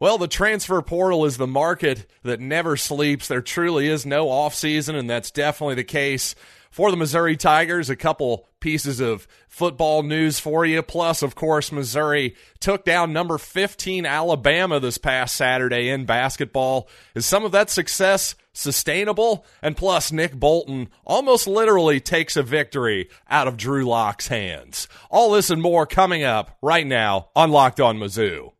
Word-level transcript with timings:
Well, 0.00 0.16
the 0.16 0.28
transfer 0.28 0.80
portal 0.80 1.26
is 1.26 1.36
the 1.36 1.46
market 1.46 2.10
that 2.22 2.40
never 2.40 2.78
sleeps. 2.78 3.28
There 3.28 3.42
truly 3.42 3.86
is 3.86 4.06
no 4.06 4.28
offseason, 4.28 4.94
and 4.94 5.10
that's 5.10 5.30
definitely 5.30 5.74
the 5.74 5.84
case 5.84 6.34
for 6.70 6.90
the 6.90 6.96
Missouri 6.96 7.36
Tigers. 7.36 7.90
A 7.90 7.96
couple 7.96 8.48
pieces 8.60 8.98
of 9.00 9.28
football 9.46 10.02
news 10.02 10.40
for 10.40 10.64
you. 10.64 10.80
Plus, 10.80 11.20
of 11.22 11.34
course, 11.34 11.70
Missouri 11.70 12.34
took 12.60 12.86
down 12.86 13.12
number 13.12 13.36
15 13.36 14.06
Alabama 14.06 14.80
this 14.80 14.96
past 14.96 15.36
Saturday 15.36 15.90
in 15.90 16.06
basketball. 16.06 16.88
Is 17.14 17.26
some 17.26 17.44
of 17.44 17.52
that 17.52 17.68
success 17.68 18.34
sustainable? 18.54 19.44
And 19.60 19.76
plus, 19.76 20.10
Nick 20.10 20.34
Bolton 20.34 20.88
almost 21.04 21.46
literally 21.46 22.00
takes 22.00 22.38
a 22.38 22.42
victory 22.42 23.10
out 23.28 23.48
of 23.48 23.58
Drew 23.58 23.84
Lock's 23.84 24.28
hands. 24.28 24.88
All 25.10 25.32
this 25.32 25.50
and 25.50 25.60
more 25.60 25.84
coming 25.84 26.24
up 26.24 26.56
right 26.62 26.86
now 26.86 27.28
on 27.36 27.50
Locked 27.50 27.80
On 27.80 27.98
Mizzou. 27.98 28.52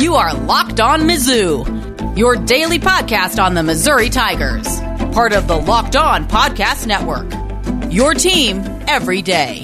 You 0.00 0.14
are 0.14 0.32
Locked 0.32 0.80
On 0.80 1.02
Mizzou, 1.02 2.16
your 2.16 2.34
daily 2.34 2.78
podcast 2.78 3.38
on 3.38 3.52
the 3.52 3.62
Missouri 3.62 4.08
Tigers, 4.08 4.80
part 5.12 5.34
of 5.34 5.46
the 5.46 5.56
Locked 5.56 5.94
On 5.94 6.26
Podcast 6.26 6.86
Network. 6.86 7.30
Your 7.92 8.14
team 8.14 8.62
every 8.88 9.20
day. 9.20 9.60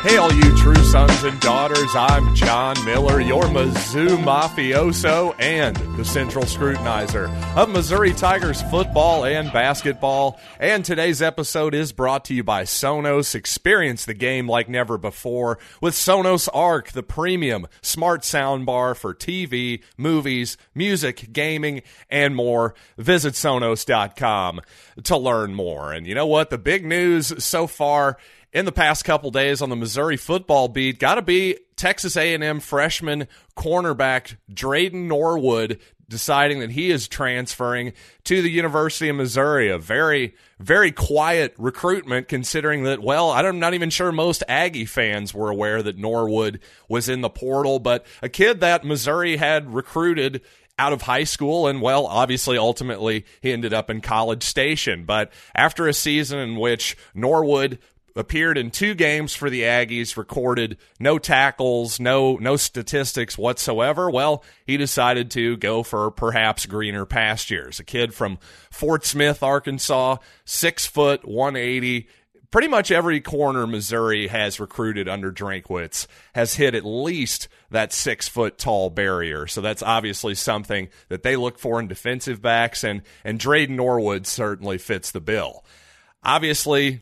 Hey, 0.00 0.16
all 0.16 0.32
you 0.32 0.53
sons 0.94 1.24
and 1.24 1.40
daughters, 1.40 1.96
I'm 1.96 2.36
John 2.36 2.76
Miller, 2.84 3.20
your 3.20 3.42
Mizzou 3.46 4.16
mafioso 4.22 5.34
and 5.40 5.74
the 5.98 6.04
central 6.04 6.44
scrutinizer 6.44 7.28
of 7.56 7.68
Missouri 7.68 8.12
Tigers 8.12 8.62
football 8.62 9.24
and 9.24 9.52
basketball. 9.52 10.38
And 10.60 10.84
today's 10.84 11.20
episode 11.20 11.74
is 11.74 11.90
brought 11.90 12.24
to 12.26 12.34
you 12.34 12.44
by 12.44 12.62
Sonos. 12.62 13.34
Experience 13.34 14.04
the 14.04 14.14
game 14.14 14.48
like 14.48 14.68
never 14.68 14.96
before 14.96 15.58
with 15.80 15.94
Sonos 15.94 16.48
Arc, 16.54 16.92
the 16.92 17.02
premium 17.02 17.66
smart 17.82 18.20
soundbar 18.20 18.96
for 18.96 19.12
TV, 19.12 19.82
movies, 19.96 20.56
music, 20.76 21.32
gaming, 21.32 21.82
and 22.08 22.36
more. 22.36 22.72
Visit 22.98 23.34
Sonos.com 23.34 24.60
to 25.02 25.16
learn 25.16 25.54
more. 25.54 25.92
And 25.92 26.06
you 26.06 26.14
know 26.14 26.28
what? 26.28 26.50
The 26.50 26.58
big 26.58 26.84
news 26.86 27.44
so 27.44 27.66
far 27.66 28.16
in 28.54 28.64
the 28.64 28.72
past 28.72 29.04
couple 29.04 29.30
days 29.30 29.60
on 29.60 29.68
the 29.68 29.76
Missouri 29.76 30.16
football 30.16 30.68
beat 30.68 30.98
got 30.98 31.16
to 31.16 31.22
be 31.22 31.58
Texas 31.76 32.16
A&M 32.16 32.60
freshman 32.60 33.26
cornerback 33.56 34.36
Drayden 34.50 35.08
Norwood 35.08 35.80
deciding 36.08 36.60
that 36.60 36.70
he 36.70 36.90
is 36.90 37.08
transferring 37.08 37.92
to 38.24 38.42
the 38.42 38.50
University 38.50 39.08
of 39.08 39.16
Missouri. 39.16 39.70
A 39.70 39.78
very, 39.78 40.34
very 40.60 40.92
quiet 40.92 41.54
recruitment 41.58 42.28
considering 42.28 42.84
that, 42.84 43.02
well, 43.02 43.30
I'm 43.30 43.58
not 43.58 43.74
even 43.74 43.90
sure 43.90 44.12
most 44.12 44.44
Aggie 44.46 44.84
fans 44.84 45.34
were 45.34 45.50
aware 45.50 45.82
that 45.82 45.98
Norwood 45.98 46.60
was 46.88 47.08
in 47.08 47.22
the 47.22 47.30
portal, 47.30 47.78
but 47.78 48.06
a 48.22 48.28
kid 48.28 48.60
that 48.60 48.84
Missouri 48.84 49.36
had 49.36 49.74
recruited 49.74 50.42
out 50.78 50.92
of 50.92 51.02
high 51.02 51.22
school 51.22 51.68
and 51.68 51.80
well 51.80 52.04
obviously 52.04 52.58
ultimately 52.58 53.24
he 53.40 53.52
ended 53.52 53.72
up 53.72 53.88
in 53.88 54.00
college 54.00 54.42
station 54.42 55.04
but 55.04 55.32
after 55.54 55.86
a 55.86 55.92
season 55.92 56.40
in 56.40 56.56
which 56.56 56.96
norwood 57.14 57.78
appeared 58.16 58.56
in 58.56 58.70
two 58.70 58.94
games 58.94 59.34
for 59.34 59.50
the 59.50 59.62
Aggies, 59.62 60.16
recorded 60.16 60.78
no 61.00 61.18
tackles, 61.18 61.98
no 61.98 62.36
no 62.36 62.56
statistics 62.56 63.36
whatsoever. 63.36 64.10
Well, 64.10 64.44
he 64.66 64.76
decided 64.76 65.30
to 65.32 65.56
go 65.56 65.82
for 65.82 66.10
perhaps 66.10 66.66
greener 66.66 67.06
pastures. 67.06 67.80
A 67.80 67.84
kid 67.84 68.14
from 68.14 68.38
Fort 68.70 69.04
Smith, 69.04 69.42
Arkansas, 69.42 70.16
six 70.44 70.86
foot, 70.86 71.26
one 71.26 71.56
eighty. 71.56 72.08
Pretty 72.50 72.68
much 72.68 72.92
every 72.92 73.20
corner 73.20 73.66
Missouri 73.66 74.28
has 74.28 74.60
recruited 74.60 75.08
under 75.08 75.32
Drinkwitz 75.32 76.06
has 76.36 76.54
hit 76.54 76.76
at 76.76 76.84
least 76.84 77.48
that 77.70 77.92
six 77.92 78.28
foot 78.28 78.58
tall 78.58 78.90
barrier. 78.90 79.48
So 79.48 79.60
that's 79.60 79.82
obviously 79.82 80.36
something 80.36 80.88
that 81.08 81.24
they 81.24 81.34
look 81.34 81.58
for 81.58 81.80
in 81.80 81.88
defensive 81.88 82.40
backs, 82.40 82.84
and 82.84 83.02
and 83.24 83.40
Drayden 83.40 83.70
Norwood 83.70 84.24
certainly 84.28 84.78
fits 84.78 85.10
the 85.10 85.20
bill. 85.20 85.64
Obviously, 86.22 87.00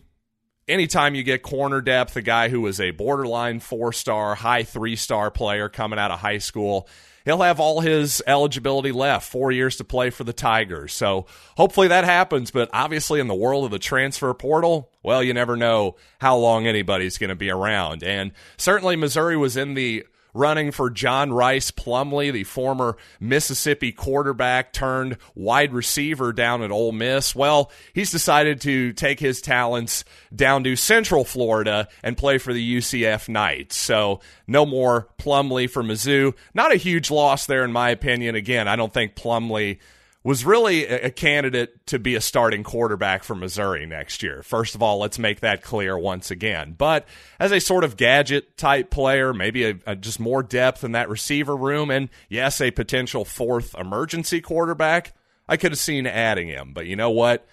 anytime 0.73 1.15
you 1.15 1.23
get 1.23 1.43
corner 1.43 1.81
depth, 1.81 2.17
a 2.17 2.23
guy 2.23 2.49
who 2.49 2.67
is 2.67 2.81
a 2.81 2.91
borderline 2.91 3.61
four 3.61 3.93
star, 3.93 4.35
high 4.35 4.65
three 4.65 4.97
star 4.97 5.31
player 5.31 5.69
coming 5.69 5.99
out 5.99 6.11
of 6.11 6.19
high 6.21 6.39
school, 6.39 6.89
he'll 7.25 7.43
have 7.43 7.61
all 7.61 7.81
his 7.81 8.23
eligibility 8.27 8.93
left, 8.93 9.31
four 9.31 9.53
years 9.53 9.77
to 9.77 9.85
play 9.85 10.11
for 10.11 10.25
the 10.25 10.33
Tigers. 10.33 10.93
So 10.93 11.27
hopefully 11.57 11.89
that 11.89 12.05
happens. 12.05 12.51
But 12.51 12.71
obviously, 12.73 13.21
in 13.21 13.29
the 13.29 13.35
world 13.35 13.65
of 13.65 13.71
the 13.71 13.79
transfer 13.79 14.33
portal, 14.35 14.91
well, 15.03 15.23
you 15.23 15.35
never 15.35 15.57
know 15.57 15.97
how 16.21 16.37
long 16.37 16.67
anybody's 16.67 17.19
going 17.19 17.31
to 17.31 17.37
be 17.37 17.51
around. 17.51 18.03
And 18.03 18.33
certainly, 18.57 18.97
Missouri 18.97 19.37
was 19.37 19.57
in 19.57 19.75
the 19.75 20.07
running 20.35 20.73
for 20.73 20.91
John 20.91 21.33
Rhys 21.33 21.71
Plumlee, 21.71 22.33
the 22.33 22.45
former 22.45 22.97
Mississippi 23.21 23.93
quarterback 23.93 24.73
turned 24.73 25.19
wide 25.35 25.73
receiver 25.73 26.33
down 26.33 26.63
at 26.63 26.71
Ole 26.71 26.93
Miss. 26.93 27.35
Well, 27.35 27.71
he's 27.93 28.11
decided 28.11 28.61
to 28.63 28.93
take 28.93 29.21
his 29.21 29.41
talents 29.41 30.05
down 30.35 30.65
to 30.65 30.77
Central 30.77 31.25
Florida 31.25 31.89
and 32.03 32.17
play 32.17 32.39
for 32.39 32.53
the 32.53 32.79
UCF 32.79 33.29
Knights. 33.29 33.77
So 33.77 34.21
no 34.47 34.65
more 34.65 35.09
Plumlee 35.19 35.69
for 35.71 35.83
Mizzou. 35.83 36.35
Not 36.55 36.73
a 36.73 36.77
huge 36.77 37.11
loss 37.11 37.47
there, 37.47 37.65
in 37.65 37.73
my 37.73 37.91
opinion. 37.91 38.35
Again, 38.35 38.69
I 38.69 38.77
don't 38.77 38.93
think 38.93 39.15
Plumlee 39.15 39.79
was 40.25 40.45
really 40.45 40.87
a 40.87 41.11
candidate 41.11 41.85
to 41.87 41.99
be 41.99 42.15
a 42.15 42.21
starting 42.21 42.63
quarterback 42.63 43.25
for 43.25 43.35
Missouri 43.35 43.87
next 43.87 44.23
year. 44.23 44.43
First 44.43 44.77
of 44.77 44.83
all, 44.83 44.99
let's 44.99 45.19
make 45.19 45.41
that 45.41 45.63
clear 45.63 45.99
once 45.99 46.31
again. 46.31 46.77
But 46.79 47.07
as 47.41 47.51
a 47.51 47.61
sort 47.61 47.83
of 47.83 47.97
gadget 47.97 48.57
type 48.57 48.89
player, 48.89 49.35
maybe 49.35 49.65
a, 49.65 49.79
a 49.85 49.97
just 49.97 50.21
more 50.21 50.45
depth 50.45 50.85
in 50.85 50.93
that 50.93 51.09
receiver 51.09 51.57
room, 51.57 51.91
and 51.91 52.09
yes, 52.29 52.61
a 52.61 52.71
potential 52.71 53.25
fourth 53.25 53.75
emergency 53.75 54.41
quarterback, 54.41 55.13
I 55.49 55.57
could 55.57 55.73
have 55.73 55.79
seen 55.79 56.07
adding 56.07 56.49
him. 56.49 56.73
But 56.73 56.87
you 56.87 56.95
know 56.95 57.11
what? 57.11 57.47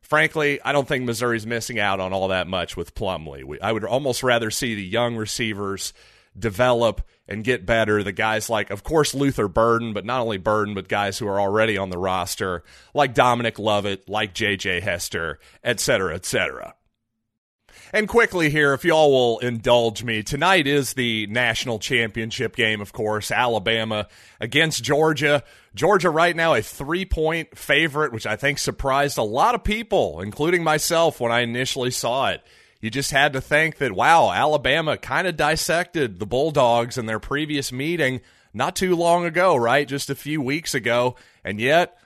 Frankly, 0.00 0.60
I 0.62 0.72
don't 0.72 0.86
think 0.86 1.04
Missouri's 1.04 1.46
missing 1.46 1.80
out 1.80 1.98
on 1.98 2.12
all 2.12 2.28
that 2.28 2.46
much 2.46 2.76
with 2.76 2.94
Plumlee. 2.94 3.58
I 3.60 3.72
would 3.72 3.84
almost 3.84 4.22
rather 4.22 4.50
see 4.50 4.74
the 4.74 4.84
young 4.84 5.16
receivers 5.16 5.92
develop 6.38 7.02
and 7.28 7.44
get 7.44 7.66
better. 7.66 8.02
The 8.02 8.12
guys 8.12 8.50
like, 8.50 8.70
of 8.70 8.82
course, 8.82 9.14
Luther 9.14 9.48
Burden, 9.48 9.92
but 9.92 10.04
not 10.04 10.20
only 10.20 10.38
Burden, 10.38 10.74
but 10.74 10.88
guys 10.88 11.18
who 11.18 11.26
are 11.28 11.40
already 11.40 11.78
on 11.78 11.90
the 11.90 11.98
roster, 11.98 12.62
like 12.94 13.14
Dominic 13.14 13.58
Lovett, 13.58 14.08
like 14.08 14.34
J.J. 14.34 14.80
Hester, 14.80 15.38
et 15.62 15.80
cetera, 15.80 16.14
et 16.14 16.24
cetera. 16.24 16.74
And 17.94 18.08
quickly 18.08 18.48
here, 18.48 18.72
if 18.72 18.86
y'all 18.86 19.10
will 19.10 19.38
indulge 19.40 20.02
me, 20.02 20.22
tonight 20.22 20.66
is 20.66 20.94
the 20.94 21.26
national 21.26 21.78
championship 21.78 22.56
game, 22.56 22.80
of 22.80 22.94
course, 22.94 23.30
Alabama 23.30 24.08
against 24.40 24.82
Georgia. 24.82 25.42
Georgia 25.74 26.08
right 26.08 26.34
now 26.34 26.54
a 26.54 26.62
three 26.62 27.04
point 27.04 27.56
favorite, 27.56 28.12
which 28.12 28.26
I 28.26 28.36
think 28.36 28.58
surprised 28.58 29.18
a 29.18 29.22
lot 29.22 29.54
of 29.54 29.62
people, 29.62 30.22
including 30.22 30.64
myself 30.64 31.20
when 31.20 31.32
I 31.32 31.40
initially 31.40 31.90
saw 31.90 32.28
it 32.28 32.42
you 32.82 32.90
just 32.90 33.12
had 33.12 33.32
to 33.32 33.40
think 33.40 33.78
that, 33.78 33.92
wow, 33.92 34.32
Alabama 34.32 34.98
kind 34.98 35.28
of 35.28 35.36
dissected 35.36 36.18
the 36.18 36.26
Bulldogs 36.26 36.98
in 36.98 37.06
their 37.06 37.20
previous 37.20 37.70
meeting 37.70 38.20
not 38.52 38.74
too 38.74 38.96
long 38.96 39.24
ago, 39.24 39.54
right? 39.54 39.86
Just 39.86 40.10
a 40.10 40.16
few 40.16 40.42
weeks 40.42 40.74
ago. 40.74 41.14
And 41.44 41.60
yet, 41.60 41.96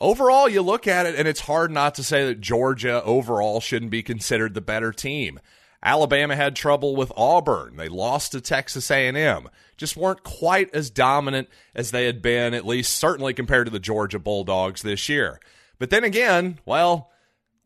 overall, 0.00 0.48
you 0.48 0.60
look 0.60 0.88
at 0.88 1.06
it 1.06 1.14
and 1.14 1.28
it's 1.28 1.40
hard 1.40 1.70
not 1.70 1.94
to 1.94 2.02
say 2.02 2.26
that 2.26 2.40
Georgia 2.40 3.00
overall 3.04 3.60
shouldn't 3.60 3.92
be 3.92 4.02
considered 4.02 4.54
the 4.54 4.60
better 4.60 4.92
team. 4.92 5.38
Alabama 5.84 6.34
had 6.34 6.56
trouble 6.56 6.96
with 6.96 7.12
Auburn. 7.16 7.76
They 7.76 7.88
lost 7.88 8.32
to 8.32 8.40
Texas 8.40 8.90
A&M. 8.90 9.48
Just 9.76 9.96
weren't 9.96 10.24
quite 10.24 10.74
as 10.74 10.90
dominant 10.90 11.48
as 11.76 11.92
they 11.92 12.06
had 12.06 12.22
been, 12.22 12.54
at 12.54 12.66
least 12.66 12.96
certainly 12.96 13.34
compared 13.34 13.66
to 13.66 13.72
the 13.72 13.78
Georgia 13.78 14.18
Bulldogs 14.18 14.82
this 14.82 15.08
year. 15.08 15.38
But 15.78 15.90
then 15.90 16.02
again, 16.02 16.58
well, 16.64 17.10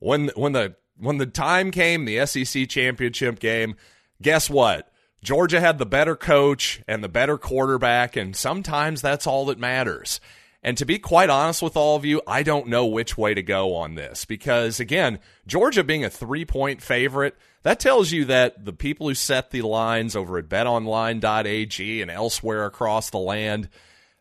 when 0.01 0.29
when 0.35 0.53
the 0.53 0.75
when 0.99 1.19
the 1.19 1.27
time 1.27 1.71
came, 1.71 2.05
the 2.05 2.25
SEC 2.27 2.69
championship 2.69 3.39
game, 3.39 3.77
guess 4.21 4.51
what? 4.51 4.93
Georgia 5.23 5.61
had 5.61 5.79
the 5.79 5.87
better 5.87 6.15
coach 6.15 6.83
and 6.87 7.03
the 7.03 7.09
better 7.09 7.39
quarterback, 7.39 8.17
and 8.17 8.37
sometimes 8.37 9.03
that's 9.03 9.27
all 9.27 9.47
that 9.47 9.59
matters. 9.59 10.21
And 10.63 10.77
to 10.77 10.85
be 10.85 10.99
quite 10.99 11.31
honest 11.31 11.63
with 11.63 11.77
all 11.77 11.97
of 11.97 12.05
you, 12.05 12.21
I 12.27 12.43
don't 12.43 12.67
know 12.67 12.87
which 12.87 13.17
way 13.17 13.33
to 13.35 13.43
go 13.43 13.75
on 13.75 13.95
this 13.95 14.25
because, 14.25 14.81
again, 14.81 15.21
Georgia 15.47 15.85
being 15.85 16.05
a 16.05 16.11
three 16.11 16.45
point 16.45 16.83
favorite, 16.83 17.37
that 17.63 17.81
tells 17.81 18.13
you 18.13 18.25
that 18.27 18.65
the 18.65 18.73
people 18.73 19.09
who 19.09 19.15
set 19.15 19.51
the 19.51 19.63
lines 19.63 20.17
over 20.17 20.39
at 20.39 20.49
betonline.ag 20.49 22.03
and 22.03 22.11
elsewhere 22.11 22.65
across 22.65 23.11
the 23.11 23.19
land, 23.19 23.69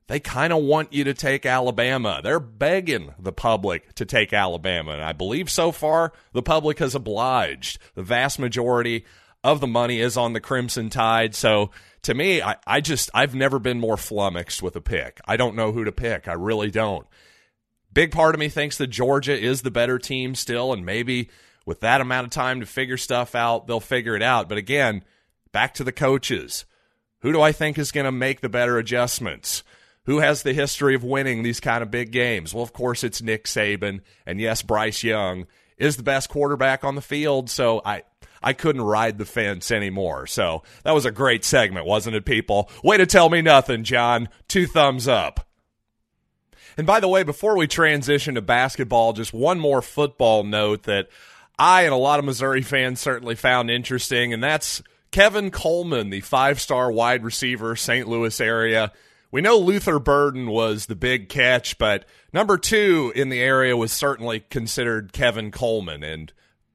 they 0.07 0.19
kind 0.19 0.53
of 0.53 0.63
want 0.63 0.93
you 0.93 1.03
to 1.03 1.13
take 1.13 1.45
Alabama. 1.45 2.21
They're 2.23 2.39
begging 2.39 3.13
the 3.19 3.33
public 3.33 3.93
to 3.95 4.05
take 4.05 4.31
Alabama. 4.31 4.93
And 4.93 5.01
I 5.01 5.11
believe 5.11 5.49
so 5.49 5.71
far 5.71 6.13
the 6.31 6.41
public 6.41 6.79
has 6.79 6.95
obliged. 6.95 7.77
The 7.93 8.03
vast 8.03 8.39
majority 8.39 9.05
of 9.43 9.59
the 9.59 9.67
money 9.67 9.99
is 9.99 10.17
on 10.17 10.33
the 10.33 10.39
Crimson 10.39 10.89
Tide. 10.89 11.35
So 11.35 11.71
to 12.03 12.13
me, 12.13 12.41
I, 12.41 12.55
I 12.65 12.79
just, 12.79 13.09
I've 13.13 13.35
never 13.35 13.59
been 13.59 13.79
more 13.79 13.97
flummoxed 13.97 14.63
with 14.63 14.75
a 14.77 14.81
pick. 14.81 15.19
I 15.25 15.35
don't 15.35 15.55
know 15.55 15.73
who 15.73 15.83
to 15.83 15.91
pick. 15.91 16.27
I 16.27 16.33
really 16.33 16.71
don't. 16.71 17.05
Big 17.91 18.11
part 18.11 18.33
of 18.33 18.39
me 18.39 18.47
thinks 18.47 18.77
that 18.77 18.87
Georgia 18.87 19.37
is 19.37 19.61
the 19.61 19.71
better 19.71 19.99
team 19.99 20.35
still. 20.35 20.71
And 20.71 20.85
maybe 20.85 21.29
with 21.65 21.81
that 21.81 21.99
amount 21.99 22.25
of 22.25 22.31
time 22.31 22.61
to 22.61 22.65
figure 22.65 22.97
stuff 22.97 23.35
out, 23.35 23.67
they'll 23.67 23.81
figure 23.81 24.15
it 24.15 24.21
out. 24.21 24.47
But 24.47 24.57
again, 24.57 25.03
back 25.51 25.73
to 25.75 25.83
the 25.83 25.91
coaches 25.91 26.63
Who 27.21 27.33
do 27.33 27.41
I 27.41 27.51
think 27.51 27.77
is 27.77 27.91
going 27.91 28.05
to 28.05 28.11
make 28.11 28.39
the 28.39 28.49
better 28.49 28.77
adjustments? 28.77 29.63
Who 30.07 30.19
has 30.19 30.41
the 30.41 30.53
history 30.53 30.95
of 30.95 31.03
winning 31.03 31.43
these 31.43 31.59
kind 31.59 31.83
of 31.83 31.91
big 31.91 32.11
games? 32.11 32.53
Well, 32.53 32.63
of 32.63 32.73
course, 32.73 33.03
it's 33.03 33.21
Nick 33.21 33.43
Saban. 33.43 33.99
And 34.25 34.39
yes, 34.39 34.61
Bryce 34.61 35.03
Young 35.03 35.47
is 35.77 35.97
the 35.97 36.03
best 36.03 36.29
quarterback 36.29 36.85
on 36.85 36.95
the 36.95 37.01
field. 37.01 37.49
So 37.49 37.81
I, 37.85 38.03
I 38.41 38.53
couldn't 38.53 38.81
ride 38.81 39.17
the 39.17 39.25
fence 39.25 39.69
anymore. 39.69 40.25
So 40.25 40.63
that 40.83 40.93
was 40.93 41.05
a 41.05 41.11
great 41.11 41.43
segment, 41.43 41.85
wasn't 41.85 42.15
it, 42.15 42.25
people? 42.25 42.69
Way 42.85 42.97
to 42.97 43.05
tell 43.05 43.29
me 43.29 43.41
nothing, 43.41 43.83
John. 43.83 44.29
Two 44.47 44.65
thumbs 44.65 45.09
up. 45.09 45.45
And 46.77 46.87
by 46.87 47.01
the 47.01 47.09
way, 47.09 47.23
before 47.23 47.57
we 47.57 47.67
transition 47.67 48.35
to 48.35 48.41
basketball, 48.41 49.11
just 49.11 49.33
one 49.33 49.59
more 49.59 49.81
football 49.81 50.43
note 50.43 50.83
that 50.83 51.09
I 51.59 51.81
and 51.81 51.93
a 51.93 51.97
lot 51.97 52.19
of 52.19 52.25
Missouri 52.25 52.61
fans 52.61 53.01
certainly 53.01 53.35
found 53.35 53.69
interesting, 53.69 54.31
and 54.31 54.43
that's 54.43 54.81
Kevin 55.11 55.49
Coleman, 55.51 56.11
the 56.11 56.21
five 56.21 56.61
star 56.61 56.91
wide 56.91 57.23
receiver, 57.23 57.75
St. 57.75 58.07
Louis 58.07 58.39
area. 58.39 58.93
We 59.31 59.41
know 59.41 59.57
Luther 59.57 59.99
Burden 59.99 60.49
was 60.49 60.85
the 60.85 60.95
big 60.95 61.27
catch, 61.27 61.77
but 61.77 62.05
number 62.31 62.57
two 62.57 63.11
in 63.15 63.29
the 63.29 63.41
area 63.41 63.75
was 63.75 63.91
certainly 63.91 64.39
considered 64.39 65.11
Kevin 65.11 65.51
Coleman. 65.51 66.03
And 66.03 66.31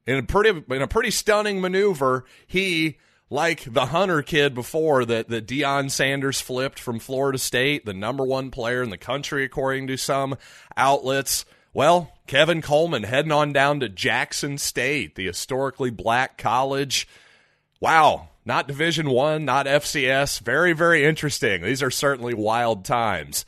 in 0.06 0.19
a 0.19 0.22
pretty 0.22 0.62
in 0.69 0.82
a 0.82 0.88
pretty 0.88 1.10
stunning 1.10 1.60
maneuver, 1.60 2.25
he 2.46 2.99
like 3.31 3.64
the 3.72 3.87
Hunter 3.87 4.22
kid 4.22 4.54
before 4.54 5.04
that 5.06 5.28
that 5.28 5.46
Deion 5.46 5.90
Sanders 5.90 6.40
flipped 6.40 6.78
from 6.78 6.99
Florida 6.99 7.38
State, 7.38 7.87
the 7.87 7.94
number 7.94 8.25
one 8.25 8.50
player 8.50 8.82
in 8.82 8.90
the 8.90 8.98
country 8.98 9.44
according 9.44 9.87
to 9.87 9.96
some 9.96 10.37
outlets. 10.76 11.46
Well, 11.72 12.12
Kevin 12.26 12.60
Coleman 12.60 13.05
heading 13.05 13.32
on 13.32 13.55
down 13.55 13.81
to 13.81 13.88
Jackson 13.88 14.58
State, 14.58 15.14
the 15.14 15.25
historically 15.25 15.90
black 15.90 16.37
college. 16.37 17.08
Wow, 17.81 18.28
not 18.44 18.69
Division 18.69 19.11
1, 19.11 19.44
not 19.44 19.67
FCS. 19.67 20.41
Very 20.41 20.73
very 20.73 21.05
interesting. 21.05 21.62
These 21.62 21.83
are 21.83 21.91
certainly 21.91 22.35
wild 22.35 22.85
times. 22.85 23.44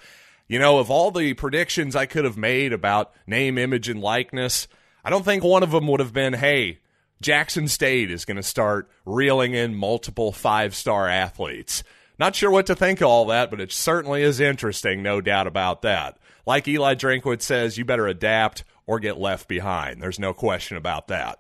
You 0.47 0.59
know, 0.59 0.79
of 0.79 0.91
all 0.91 1.11
the 1.11 1.35
predictions 1.35 1.97
I 1.97 2.07
could 2.07 2.25
have 2.25 2.37
made 2.37 2.73
about 2.73 3.13
name, 3.27 3.57
image 3.59 3.89
and 3.89 4.01
likeness, 4.01 4.69
I 5.05 5.11
don't 5.11 5.25
think 5.25 5.43
one 5.43 5.63
of 5.63 5.71
them 5.71 5.87
would 5.89 6.01
have 6.01 6.13
been, 6.13 6.35
"Hey, 6.35 6.81
Jackson 7.21 7.69
State 7.69 8.11
is 8.11 8.25
going 8.25 8.37
to 8.37 8.43
start 8.43 8.91
reeling 9.05 9.55
in 9.55 9.75
multiple 9.75 10.33
five-star 10.33 11.09
athletes." 11.09 11.83
Not 12.19 12.37
sure 12.37 12.51
what 12.51 12.67
to 12.67 12.77
think 12.77 13.01
of 13.01 13.09
all 13.09 13.27
that, 13.27 13.51
but 13.51 13.61
it 13.61 13.73
certainly 13.73 14.23
is 14.23 14.39
interesting, 14.39 15.03
no 15.03 15.21
doubt 15.21 15.49
about 15.49 15.83
that. 15.83 16.17
Like 16.47 16.69
Eli 16.69 16.95
Drinkwitz 16.95 17.43
says, 17.43 17.77
you 17.77 17.85
better 17.85 18.07
adapt 18.07 18.65
or 18.87 19.01
get 19.01 19.19
left 19.19 19.49
behind. 19.49 20.01
There's 20.01 20.19
no 20.19 20.33
question 20.33 20.77
about 20.77 21.09
that. 21.09 21.39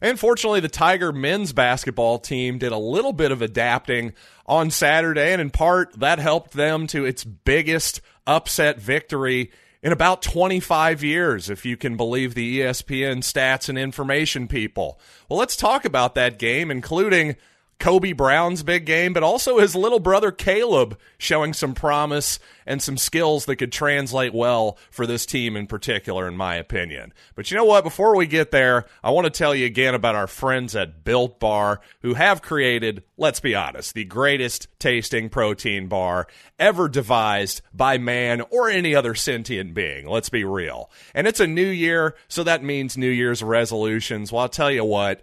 And 0.00 0.20
fortunately, 0.20 0.60
the 0.60 0.68
Tiger 0.68 1.12
men's 1.12 1.52
basketball 1.52 2.18
team 2.18 2.58
did 2.58 2.72
a 2.72 2.78
little 2.78 3.12
bit 3.12 3.32
of 3.32 3.40
adapting 3.40 4.12
on 4.46 4.70
Saturday, 4.70 5.32
and 5.32 5.40
in 5.40 5.50
part, 5.50 5.98
that 5.98 6.18
helped 6.18 6.52
them 6.52 6.86
to 6.88 7.04
its 7.04 7.24
biggest 7.24 8.00
upset 8.26 8.78
victory 8.78 9.50
in 9.82 9.92
about 9.92 10.20
25 10.20 11.02
years, 11.02 11.48
if 11.48 11.64
you 11.64 11.76
can 11.76 11.96
believe 11.96 12.34
the 12.34 12.60
ESPN 12.60 13.18
stats 13.18 13.68
and 13.68 13.78
information 13.78 14.48
people. 14.48 14.98
Well, 15.28 15.38
let's 15.38 15.56
talk 15.56 15.84
about 15.84 16.14
that 16.16 16.38
game, 16.38 16.70
including 16.70 17.36
Kobe 17.78 18.12
Brown's 18.12 18.62
big 18.62 18.86
game, 18.86 19.12
but 19.12 19.22
also 19.22 19.58
his 19.58 19.74
little 19.74 20.00
brother 20.00 20.32
Caleb 20.32 20.98
showing 21.18 21.52
some 21.52 21.74
promise 21.74 22.38
and 22.64 22.82
some 22.82 22.96
skills 22.96 23.44
that 23.44 23.56
could 23.56 23.70
translate 23.70 24.34
well 24.34 24.78
for 24.90 25.06
this 25.06 25.26
team 25.26 25.56
in 25.56 25.66
particular, 25.66 26.26
in 26.26 26.36
my 26.36 26.56
opinion. 26.56 27.12
But 27.34 27.50
you 27.50 27.56
know 27.56 27.64
what? 27.64 27.84
Before 27.84 28.16
we 28.16 28.26
get 28.26 28.50
there, 28.50 28.86
I 29.04 29.10
want 29.10 29.26
to 29.26 29.30
tell 29.30 29.54
you 29.54 29.66
again 29.66 29.94
about 29.94 30.14
our 30.14 30.26
friends 30.26 30.74
at 30.74 31.04
Built 31.04 31.38
Bar 31.38 31.80
who 32.00 32.14
have 32.14 32.42
created, 32.42 33.04
let's 33.18 33.40
be 33.40 33.54
honest, 33.54 33.94
the 33.94 34.04
greatest 34.04 34.68
tasting 34.78 35.28
protein 35.28 35.86
bar 35.86 36.26
ever 36.58 36.88
devised 36.88 37.60
by 37.74 37.98
man 37.98 38.40
or 38.50 38.70
any 38.70 38.94
other 38.94 39.14
sentient 39.14 39.74
being. 39.74 40.08
Let's 40.08 40.30
be 40.30 40.44
real. 40.44 40.90
And 41.14 41.26
it's 41.26 41.40
a 41.40 41.46
new 41.46 41.68
year, 41.68 42.16
so 42.26 42.42
that 42.42 42.64
means 42.64 42.96
New 42.96 43.10
Year's 43.10 43.42
resolutions. 43.42 44.32
Well, 44.32 44.42
I'll 44.42 44.48
tell 44.48 44.70
you 44.70 44.84
what. 44.84 45.22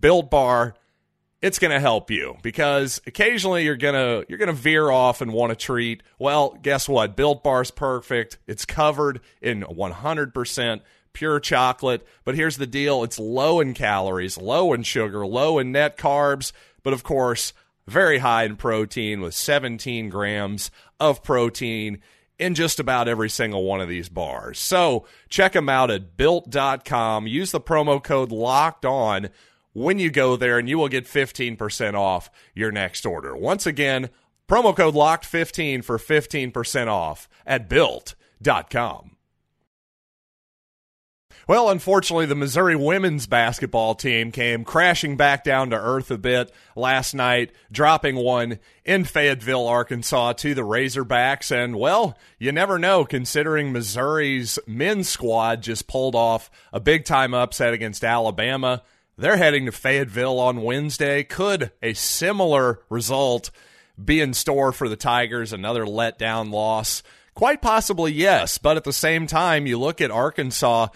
Built 0.00 0.30
Bar 0.30 0.74
it's 1.40 1.58
going 1.58 1.70
to 1.70 1.80
help 1.80 2.10
you 2.10 2.36
because 2.42 3.00
occasionally 3.06 3.64
you're 3.64 3.76
going 3.76 3.94
to 3.94 4.26
you're 4.28 4.38
going 4.38 4.48
to 4.48 4.52
veer 4.52 4.90
off 4.90 5.20
and 5.20 5.32
want 5.32 5.50
to 5.50 5.56
treat. 5.56 6.02
Well, 6.18 6.56
guess 6.62 6.88
what? 6.88 7.16
Built 7.16 7.42
Bar's 7.42 7.70
perfect. 7.70 8.38
It's 8.46 8.64
covered 8.64 9.20
in 9.40 9.62
100% 9.62 10.80
pure 11.12 11.40
chocolate, 11.40 12.06
but 12.24 12.34
here's 12.34 12.56
the 12.56 12.66
deal, 12.66 13.02
it's 13.02 13.18
low 13.18 13.60
in 13.60 13.74
calories, 13.74 14.38
low 14.38 14.72
in 14.72 14.82
sugar, 14.82 15.26
low 15.26 15.58
in 15.58 15.72
net 15.72 15.96
carbs, 15.96 16.52
but 16.82 16.92
of 16.92 17.02
course, 17.02 17.52
very 17.88 18.18
high 18.18 18.44
in 18.44 18.56
protein 18.56 19.20
with 19.20 19.34
17 19.34 20.10
grams 20.10 20.70
of 21.00 21.22
protein 21.24 22.00
in 22.38 22.54
just 22.54 22.78
about 22.78 23.08
every 23.08 23.30
single 23.30 23.64
one 23.64 23.80
of 23.80 23.88
these 23.88 24.08
bars. 24.08 24.60
So, 24.60 25.06
check 25.28 25.54
them 25.54 25.68
out 25.68 25.90
at 25.90 26.16
built.com. 26.16 27.26
Use 27.26 27.50
the 27.50 27.60
promo 27.60 28.02
code 28.02 28.30
locked 28.30 28.84
on 28.84 29.30
when 29.78 29.98
you 29.98 30.10
go 30.10 30.36
there, 30.36 30.58
and 30.58 30.68
you 30.68 30.78
will 30.78 30.88
get 30.88 31.06
15% 31.06 31.94
off 31.94 32.30
your 32.54 32.72
next 32.72 33.06
order. 33.06 33.36
Once 33.36 33.66
again, 33.66 34.10
promo 34.48 34.76
code 34.76 34.94
LOCKED15 34.94 35.84
for 35.84 35.98
15% 35.98 36.88
off 36.88 37.28
at 37.46 37.68
built.com. 37.68 39.16
Well, 41.48 41.70
unfortunately, 41.70 42.26
the 42.26 42.34
Missouri 42.34 42.76
women's 42.76 43.26
basketball 43.26 43.94
team 43.94 44.32
came 44.32 44.64
crashing 44.64 45.16
back 45.16 45.44
down 45.44 45.70
to 45.70 45.76
earth 45.76 46.10
a 46.10 46.18
bit 46.18 46.52
last 46.76 47.14
night, 47.14 47.52
dropping 47.72 48.16
one 48.16 48.58
in 48.84 49.04
Fayetteville, 49.04 49.66
Arkansas 49.66 50.34
to 50.34 50.54
the 50.54 50.60
Razorbacks. 50.60 51.50
And, 51.50 51.76
well, 51.76 52.18
you 52.38 52.52
never 52.52 52.78
know, 52.78 53.06
considering 53.06 53.72
Missouri's 53.72 54.58
men's 54.66 55.08
squad 55.08 55.62
just 55.62 55.88
pulled 55.88 56.14
off 56.14 56.50
a 56.70 56.80
big 56.80 57.06
time 57.06 57.32
upset 57.32 57.72
against 57.72 58.04
Alabama. 58.04 58.82
They're 59.20 59.36
heading 59.36 59.66
to 59.66 59.72
Fayetteville 59.72 60.38
on 60.38 60.62
Wednesday. 60.62 61.24
Could 61.24 61.72
a 61.82 61.92
similar 61.92 62.82
result 62.88 63.50
be 64.02 64.20
in 64.20 64.32
store 64.32 64.70
for 64.70 64.88
the 64.88 64.94
Tigers? 64.94 65.52
Another 65.52 65.84
letdown 65.84 66.52
loss? 66.52 67.02
Quite 67.34 67.60
possibly, 67.60 68.12
yes. 68.12 68.58
But 68.58 68.76
at 68.76 68.84
the 68.84 68.92
same 68.92 69.26
time, 69.26 69.66
you 69.66 69.76
look 69.76 70.00
at 70.00 70.12
Arkansas 70.12 70.86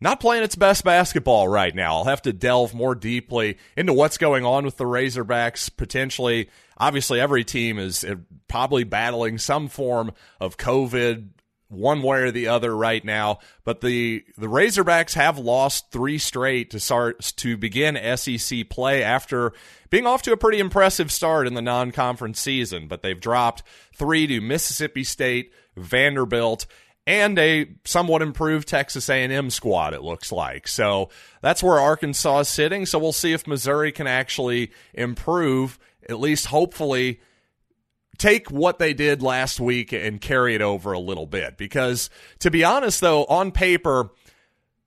not 0.00 0.18
playing 0.18 0.42
its 0.42 0.56
best 0.56 0.82
basketball 0.82 1.46
right 1.46 1.72
now. 1.72 1.98
I'll 1.98 2.04
have 2.04 2.22
to 2.22 2.32
delve 2.32 2.74
more 2.74 2.96
deeply 2.96 3.58
into 3.76 3.92
what's 3.92 4.18
going 4.18 4.44
on 4.44 4.64
with 4.64 4.76
the 4.76 4.84
Razorbacks. 4.84 5.70
Potentially, 5.76 6.50
obviously, 6.78 7.20
every 7.20 7.44
team 7.44 7.78
is 7.78 8.02
uh, 8.02 8.16
probably 8.48 8.82
battling 8.82 9.38
some 9.38 9.68
form 9.68 10.12
of 10.40 10.56
COVID 10.56 11.28
one 11.68 12.02
way 12.02 12.20
or 12.20 12.30
the 12.30 12.48
other 12.48 12.74
right 12.76 13.04
now. 13.04 13.38
But 13.64 13.80
the 13.80 14.24
the 14.36 14.46
Razorbacks 14.46 15.14
have 15.14 15.38
lost 15.38 15.90
three 15.92 16.18
straight 16.18 16.70
to 16.70 16.80
start 16.80 17.20
to 17.36 17.56
begin 17.56 18.16
SEC 18.16 18.68
play 18.68 19.02
after 19.02 19.52
being 19.90 20.06
off 20.06 20.22
to 20.22 20.32
a 20.32 20.36
pretty 20.36 20.58
impressive 20.58 21.12
start 21.12 21.46
in 21.46 21.54
the 21.54 21.62
non-conference 21.62 22.40
season. 22.40 22.88
But 22.88 23.02
they've 23.02 23.20
dropped 23.20 23.62
three 23.94 24.26
to 24.26 24.40
Mississippi 24.40 25.04
State, 25.04 25.52
Vanderbilt, 25.76 26.66
and 27.06 27.38
a 27.38 27.66
somewhat 27.84 28.22
improved 28.22 28.68
Texas 28.68 29.08
A&M 29.08 29.50
squad. 29.50 29.94
It 29.94 30.02
looks 30.02 30.30
like 30.30 30.68
so. 30.68 31.08
That's 31.40 31.62
where 31.62 31.78
Arkansas 31.78 32.40
is 32.40 32.48
sitting. 32.48 32.86
So 32.86 32.98
we'll 32.98 33.12
see 33.12 33.32
if 33.32 33.46
Missouri 33.46 33.92
can 33.92 34.06
actually 34.06 34.72
improve. 34.92 35.78
At 36.08 36.20
least, 36.20 36.46
hopefully 36.46 37.20
take 38.18 38.50
what 38.50 38.78
they 38.78 38.92
did 38.92 39.22
last 39.22 39.60
week 39.60 39.92
and 39.92 40.20
carry 40.20 40.54
it 40.54 40.60
over 40.60 40.92
a 40.92 40.98
little 40.98 41.26
bit. 41.26 41.56
Because 41.56 42.10
to 42.40 42.50
be 42.50 42.64
honest, 42.64 43.00
though, 43.00 43.24
on 43.24 43.52
paper, 43.52 44.10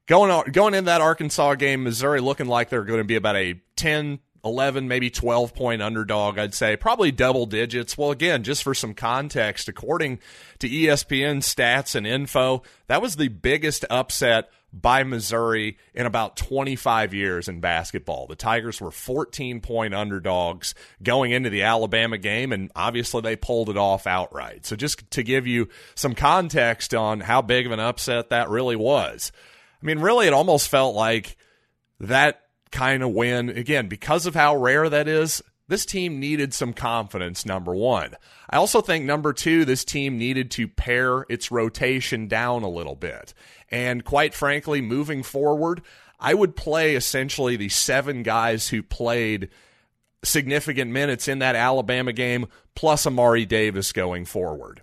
going 0.05 0.51
going 0.51 0.73
in 0.73 0.85
that 0.85 1.01
Arkansas 1.01 1.55
game, 1.55 1.83
Missouri 1.83 2.19
looking 2.19 2.47
like 2.47 2.69
they're 2.69 2.83
going 2.83 2.99
to 2.99 3.05
be 3.05 3.15
about 3.15 3.37
a 3.37 3.61
10, 3.77 4.19
11, 4.43 4.87
maybe 4.87 5.09
12 5.09 5.53
point 5.53 5.81
underdog, 5.81 6.37
I'd 6.37 6.53
say. 6.53 6.75
Probably 6.75 7.11
double 7.11 7.45
digits. 7.45 7.97
Well, 7.97 8.11
again, 8.11 8.43
just 8.43 8.63
for 8.63 8.73
some 8.73 8.93
context, 8.93 9.67
according 9.67 10.19
to 10.59 10.69
ESPN 10.69 11.37
stats 11.37 11.95
and 11.95 12.05
info, 12.05 12.63
that 12.87 13.01
was 13.01 13.15
the 13.15 13.29
biggest 13.29 13.85
upset 13.89 14.49
by 14.73 15.03
Missouri 15.03 15.77
in 15.93 16.05
about 16.05 16.37
25 16.37 17.13
years 17.13 17.47
in 17.47 17.59
basketball. 17.59 18.27
The 18.27 18.35
Tigers 18.35 18.79
were 18.79 18.91
14 18.91 19.59
point 19.59 19.93
underdogs 19.93 20.73
going 21.03 21.31
into 21.31 21.49
the 21.49 21.63
Alabama 21.63 22.17
game, 22.17 22.51
and 22.53 22.71
obviously 22.75 23.21
they 23.21 23.35
pulled 23.35 23.69
it 23.69 23.77
off 23.77 24.07
outright. 24.07 24.65
So, 24.65 24.75
just 24.75 25.09
to 25.11 25.23
give 25.23 25.47
you 25.47 25.67
some 25.95 26.15
context 26.15 26.93
on 26.93 27.19
how 27.19 27.41
big 27.41 27.65
of 27.65 27.71
an 27.71 27.79
upset 27.79 28.29
that 28.29 28.49
really 28.49 28.75
was, 28.75 29.31
I 29.81 29.85
mean, 29.85 29.99
really, 29.99 30.27
it 30.27 30.33
almost 30.33 30.69
felt 30.69 30.95
like 30.95 31.35
that 31.99 32.41
kind 32.71 33.03
of 33.03 33.11
win, 33.11 33.49
again, 33.49 33.87
because 33.87 34.25
of 34.25 34.35
how 34.35 34.55
rare 34.55 34.87
that 34.87 35.07
is, 35.07 35.41
this 35.71 35.85
team 35.85 36.19
needed 36.19 36.53
some 36.53 36.73
confidence, 36.73 37.45
number 37.45 37.73
one. 37.73 38.17
I 38.49 38.57
also 38.57 38.81
think, 38.81 39.05
number 39.05 39.31
two, 39.31 39.63
this 39.63 39.85
team 39.85 40.17
needed 40.17 40.51
to 40.51 40.67
pare 40.67 41.25
its 41.29 41.49
rotation 41.49 42.27
down 42.27 42.63
a 42.63 42.69
little 42.69 42.97
bit. 42.97 43.33
And 43.69 44.03
quite 44.03 44.33
frankly, 44.33 44.81
moving 44.81 45.23
forward, 45.23 45.81
I 46.19 46.33
would 46.33 46.57
play 46.57 46.93
essentially 46.95 47.55
the 47.55 47.69
seven 47.69 48.21
guys 48.21 48.67
who 48.67 48.83
played 48.83 49.47
significant 50.25 50.91
minutes 50.91 51.29
in 51.29 51.39
that 51.39 51.55
Alabama 51.55 52.11
game, 52.11 52.47
plus 52.75 53.07
Amari 53.07 53.45
Davis 53.45 53.93
going 53.93 54.25
forward. 54.25 54.81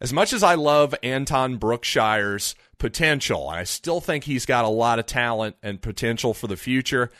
As 0.00 0.12
much 0.12 0.32
as 0.32 0.42
I 0.42 0.56
love 0.56 0.92
Anton 1.04 1.56
Brookshire's 1.56 2.56
potential, 2.78 3.48
I 3.48 3.62
still 3.62 4.00
think 4.00 4.24
he's 4.24 4.44
got 4.44 4.64
a 4.64 4.68
lot 4.68 4.98
of 4.98 5.06
talent 5.06 5.54
and 5.62 5.80
potential 5.80 6.34
for 6.34 6.48
the 6.48 6.56
future. 6.56 7.12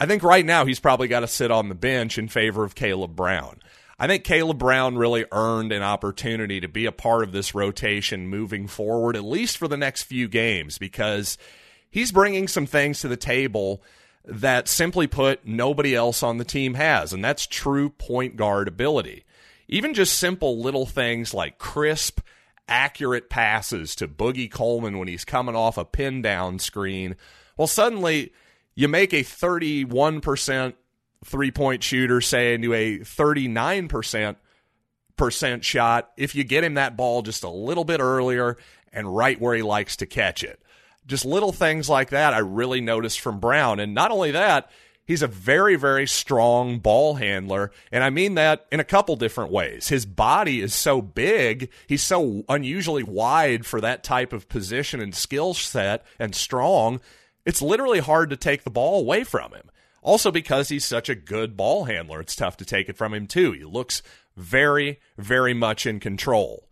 I 0.00 0.06
think 0.06 0.22
right 0.22 0.46
now 0.46 0.64
he's 0.64 0.80
probably 0.80 1.08
got 1.08 1.20
to 1.20 1.28
sit 1.28 1.50
on 1.50 1.68
the 1.68 1.74
bench 1.74 2.16
in 2.16 2.28
favor 2.28 2.64
of 2.64 2.74
Caleb 2.74 3.14
Brown. 3.14 3.60
I 3.98 4.06
think 4.06 4.24
Caleb 4.24 4.58
Brown 4.58 4.96
really 4.96 5.26
earned 5.30 5.72
an 5.72 5.82
opportunity 5.82 6.58
to 6.60 6.68
be 6.68 6.86
a 6.86 6.92
part 6.92 7.22
of 7.22 7.32
this 7.32 7.54
rotation 7.54 8.26
moving 8.26 8.66
forward, 8.66 9.14
at 9.14 9.24
least 9.24 9.58
for 9.58 9.68
the 9.68 9.76
next 9.76 10.04
few 10.04 10.26
games, 10.26 10.78
because 10.78 11.36
he's 11.90 12.12
bringing 12.12 12.48
some 12.48 12.64
things 12.64 13.00
to 13.00 13.08
the 13.08 13.16
table 13.18 13.82
that 14.24 14.68
simply 14.68 15.06
put 15.06 15.46
nobody 15.46 15.94
else 15.94 16.22
on 16.22 16.38
the 16.38 16.44
team 16.46 16.74
has, 16.74 17.12
and 17.12 17.22
that's 17.22 17.46
true 17.46 17.90
point 17.90 18.36
guard 18.36 18.68
ability. 18.68 19.24
Even 19.68 19.92
just 19.92 20.18
simple 20.18 20.62
little 20.62 20.86
things 20.86 21.34
like 21.34 21.58
crisp, 21.58 22.20
accurate 22.68 23.28
passes 23.28 23.94
to 23.96 24.08
Boogie 24.08 24.50
Coleman 24.50 24.98
when 24.98 25.08
he's 25.08 25.26
coming 25.26 25.54
off 25.54 25.76
a 25.76 25.84
pin 25.84 26.22
down 26.22 26.58
screen. 26.58 27.16
Well, 27.58 27.66
suddenly 27.66 28.32
you 28.80 28.88
make 28.88 29.12
a 29.12 29.22
31% 29.22 30.72
three 31.24 31.50
point 31.50 31.82
shooter, 31.82 32.22
say, 32.22 32.54
into 32.54 32.72
a 32.72 32.98
39% 33.00 34.36
shot 35.62 36.10
if 36.16 36.34
you 36.34 36.44
get 36.44 36.64
him 36.64 36.74
that 36.74 36.96
ball 36.96 37.20
just 37.20 37.44
a 37.44 37.50
little 37.50 37.84
bit 37.84 38.00
earlier 38.00 38.56
and 38.90 39.14
right 39.14 39.38
where 39.38 39.54
he 39.54 39.62
likes 39.62 39.96
to 39.96 40.06
catch 40.06 40.42
it. 40.42 40.62
Just 41.06 41.26
little 41.26 41.52
things 41.52 41.90
like 41.90 42.08
that 42.10 42.32
I 42.32 42.38
really 42.38 42.80
noticed 42.80 43.20
from 43.20 43.38
Brown. 43.38 43.80
And 43.80 43.94
not 43.94 44.10
only 44.10 44.30
that, 44.30 44.70
He's 45.10 45.22
a 45.22 45.26
very, 45.26 45.74
very 45.74 46.06
strong 46.06 46.78
ball 46.78 47.14
handler. 47.14 47.72
And 47.90 48.04
I 48.04 48.10
mean 48.10 48.36
that 48.36 48.66
in 48.70 48.78
a 48.78 48.84
couple 48.84 49.16
different 49.16 49.50
ways. 49.50 49.88
His 49.88 50.06
body 50.06 50.60
is 50.60 50.72
so 50.72 51.02
big, 51.02 51.68
he's 51.88 52.04
so 52.04 52.44
unusually 52.48 53.02
wide 53.02 53.66
for 53.66 53.80
that 53.80 54.04
type 54.04 54.32
of 54.32 54.48
position 54.48 55.00
and 55.00 55.12
skill 55.12 55.52
set 55.52 56.06
and 56.20 56.32
strong. 56.32 57.00
It's 57.44 57.62
literally 57.62 58.00
hard 58.00 58.30
to 58.30 58.36
take 58.36 58.64
the 58.64 58.70
ball 58.70 59.00
away 59.00 59.24
from 59.24 59.52
him. 59.52 59.70
Also, 60.02 60.30
because 60.30 60.68
he's 60.68 60.84
such 60.84 61.08
a 61.08 61.14
good 61.14 61.56
ball 61.56 61.84
handler, 61.84 62.20
it's 62.20 62.36
tough 62.36 62.56
to 62.58 62.64
take 62.64 62.88
it 62.88 62.96
from 62.96 63.12
him, 63.12 63.26
too. 63.26 63.52
He 63.52 63.64
looks 63.64 64.02
very, 64.36 64.98
very 65.18 65.52
much 65.52 65.86
in 65.86 66.00
control. 66.00 66.68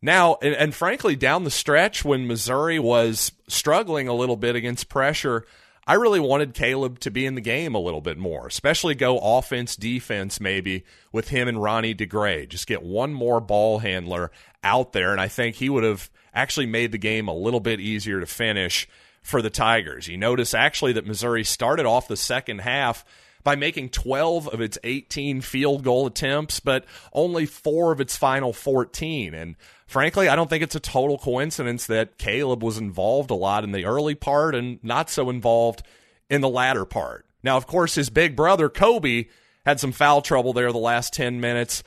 Now, 0.00 0.38
and, 0.42 0.54
and, 0.54 0.74
frankly, 0.74 1.14
down 1.14 1.44
the 1.44 1.50
stretch 1.50 2.04
when 2.04 2.26
Missouri 2.26 2.78
was 2.78 3.32
struggling 3.46 4.08
a 4.08 4.14
little 4.14 4.36
bit 4.36 4.56
against 4.56 4.88
pressure, 4.88 5.44
I 5.86 5.94
really 5.94 6.20
wanted 6.20 6.54
Caleb 6.54 6.98
to 7.00 7.10
be 7.10 7.26
in 7.26 7.34
the 7.34 7.40
game 7.40 7.74
a 7.74 7.80
little 7.80 8.00
bit 8.00 8.16
more, 8.16 8.46
especially 8.46 8.94
go 8.94 9.18
offense, 9.18 9.76
defense, 9.76 10.40
maybe 10.40 10.84
with 11.12 11.28
him 11.28 11.48
and 11.48 11.62
Ronnie 11.62 11.94
DeGray. 11.94 12.48
Just 12.48 12.66
get 12.66 12.82
one 12.82 13.12
more 13.12 13.40
ball 13.40 13.80
handler 13.80 14.30
out 14.64 14.92
there, 14.92 15.12
and 15.12 15.20
I 15.20 15.28
think 15.28 15.56
he 15.56 15.68
would 15.68 15.84
have 15.84 16.08
actually 16.32 16.66
made 16.66 16.92
the 16.92 16.98
game 16.98 17.28
a 17.28 17.34
little 17.34 17.60
bit 17.60 17.80
easier 17.80 18.20
to 18.20 18.26
finish 18.26 18.88
for 19.22 19.40
the 19.40 19.50
Tigers. 19.50 20.08
You 20.08 20.16
notice 20.16 20.54
actually 20.54 20.92
that 20.94 21.06
Missouri 21.06 21.44
started 21.44 21.86
off 21.86 22.08
the 22.08 22.16
second 22.16 22.60
half 22.60 23.04
by 23.44 23.56
making 23.56 23.88
12 23.90 24.48
of 24.48 24.60
its 24.60 24.78
18 24.84 25.40
field 25.40 25.82
goal 25.82 26.06
attempts, 26.06 26.60
but 26.60 26.84
only 27.12 27.46
four 27.46 27.92
of 27.92 28.00
its 28.00 28.16
final 28.16 28.52
14. 28.52 29.34
And 29.34 29.56
frankly, 29.86 30.28
I 30.28 30.36
don't 30.36 30.48
think 30.48 30.62
it's 30.62 30.74
a 30.74 30.80
total 30.80 31.18
coincidence 31.18 31.86
that 31.86 32.18
Caleb 32.18 32.62
was 32.62 32.78
involved 32.78 33.30
a 33.30 33.34
lot 33.34 33.64
in 33.64 33.72
the 33.72 33.84
early 33.84 34.14
part 34.14 34.54
and 34.54 34.82
not 34.82 35.10
so 35.10 35.30
involved 35.30 35.82
in 36.30 36.40
the 36.40 36.48
latter 36.48 36.84
part. 36.84 37.26
Now, 37.42 37.56
of 37.56 37.66
course, 37.66 37.94
his 37.94 38.10
big 38.10 38.36
brother, 38.36 38.68
Kobe, 38.68 39.26
had 39.66 39.80
some 39.80 39.92
foul 39.92 40.22
trouble 40.22 40.52
there 40.52 40.70
the 40.72 40.78
last 40.78 41.12
10 41.12 41.40
minutes. 41.40 41.82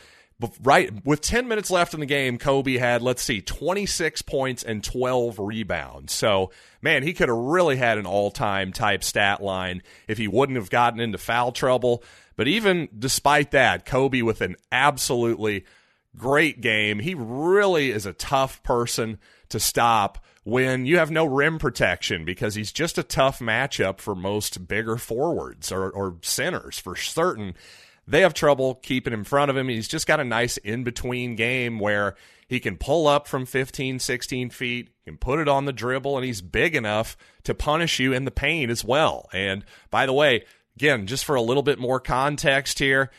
Right 0.61 0.91
with 1.05 1.21
10 1.21 1.47
minutes 1.47 1.71
left 1.71 1.93
in 1.93 2.01
the 2.01 2.05
game, 2.05 2.37
Kobe 2.37 2.77
had, 2.77 3.01
let's 3.01 3.23
see, 3.23 3.39
26 3.41 4.21
points 4.23 4.63
and 4.63 4.83
12 4.83 5.39
rebounds. 5.39 6.13
So, 6.13 6.51
man, 6.81 7.03
he 7.03 7.13
could 7.13 7.29
have 7.29 7.37
really 7.37 7.77
had 7.77 7.97
an 7.97 8.05
all 8.05 8.31
time 8.31 8.73
type 8.73 9.01
stat 9.03 9.41
line 9.41 9.81
if 10.09 10.17
he 10.17 10.27
wouldn't 10.27 10.57
have 10.57 10.69
gotten 10.69 10.99
into 10.99 11.17
foul 11.17 11.53
trouble. 11.53 12.03
But 12.35 12.49
even 12.49 12.89
despite 12.97 13.51
that, 13.51 13.85
Kobe 13.85 14.21
with 14.23 14.41
an 14.41 14.57
absolutely 14.73 15.63
great 16.17 16.61
game. 16.61 16.99
He 16.99 17.13
really 17.13 17.91
is 17.91 18.05
a 18.05 18.13
tough 18.13 18.61
person 18.63 19.19
to 19.49 19.59
stop 19.59 20.23
when 20.43 20.85
you 20.85 20.97
have 20.97 21.11
no 21.11 21.25
rim 21.25 21.59
protection 21.59 22.25
because 22.25 22.55
he's 22.55 22.71
just 22.71 22.97
a 22.97 23.03
tough 23.03 23.39
matchup 23.39 23.99
for 23.99 24.15
most 24.15 24.67
bigger 24.67 24.97
forwards 24.97 25.71
or, 25.71 25.89
or 25.89 26.17
centers 26.21 26.77
for 26.77 26.95
certain. 26.95 27.55
They 28.07 28.21
have 28.21 28.33
trouble 28.33 28.75
keeping 28.75 29.13
in 29.13 29.23
front 29.23 29.49
of 29.49 29.57
him. 29.57 29.67
He's 29.67 29.87
just 29.87 30.07
got 30.07 30.19
a 30.19 30.25
nice 30.25 30.57
in 30.57 30.83
between 30.83 31.35
game 31.35 31.79
where 31.79 32.15
he 32.47 32.59
can 32.59 32.77
pull 32.77 33.07
up 33.07 33.27
from 33.27 33.45
15, 33.45 33.99
16 33.99 34.49
feet, 34.51 34.89
can 35.05 35.17
put 35.17 35.39
it 35.39 35.47
on 35.47 35.65
the 35.65 35.73
dribble, 35.73 36.15
and 36.15 36.25
he's 36.25 36.41
big 36.41 36.75
enough 36.75 37.17
to 37.43 37.55
punish 37.55 37.99
you 37.99 38.13
in 38.13 38.25
the 38.25 38.31
paint 38.31 38.69
as 38.69 38.85
well. 38.85 39.27
And 39.33 39.65
by 39.89 40.05
the 40.05 40.13
way, 40.13 40.45
again, 40.75 41.07
just 41.07 41.25
for 41.25 41.35
a 41.35 41.41
little 41.41 41.63
bit 41.63 41.79
more 41.79 41.99
context 41.99 42.79
here, 42.79 43.09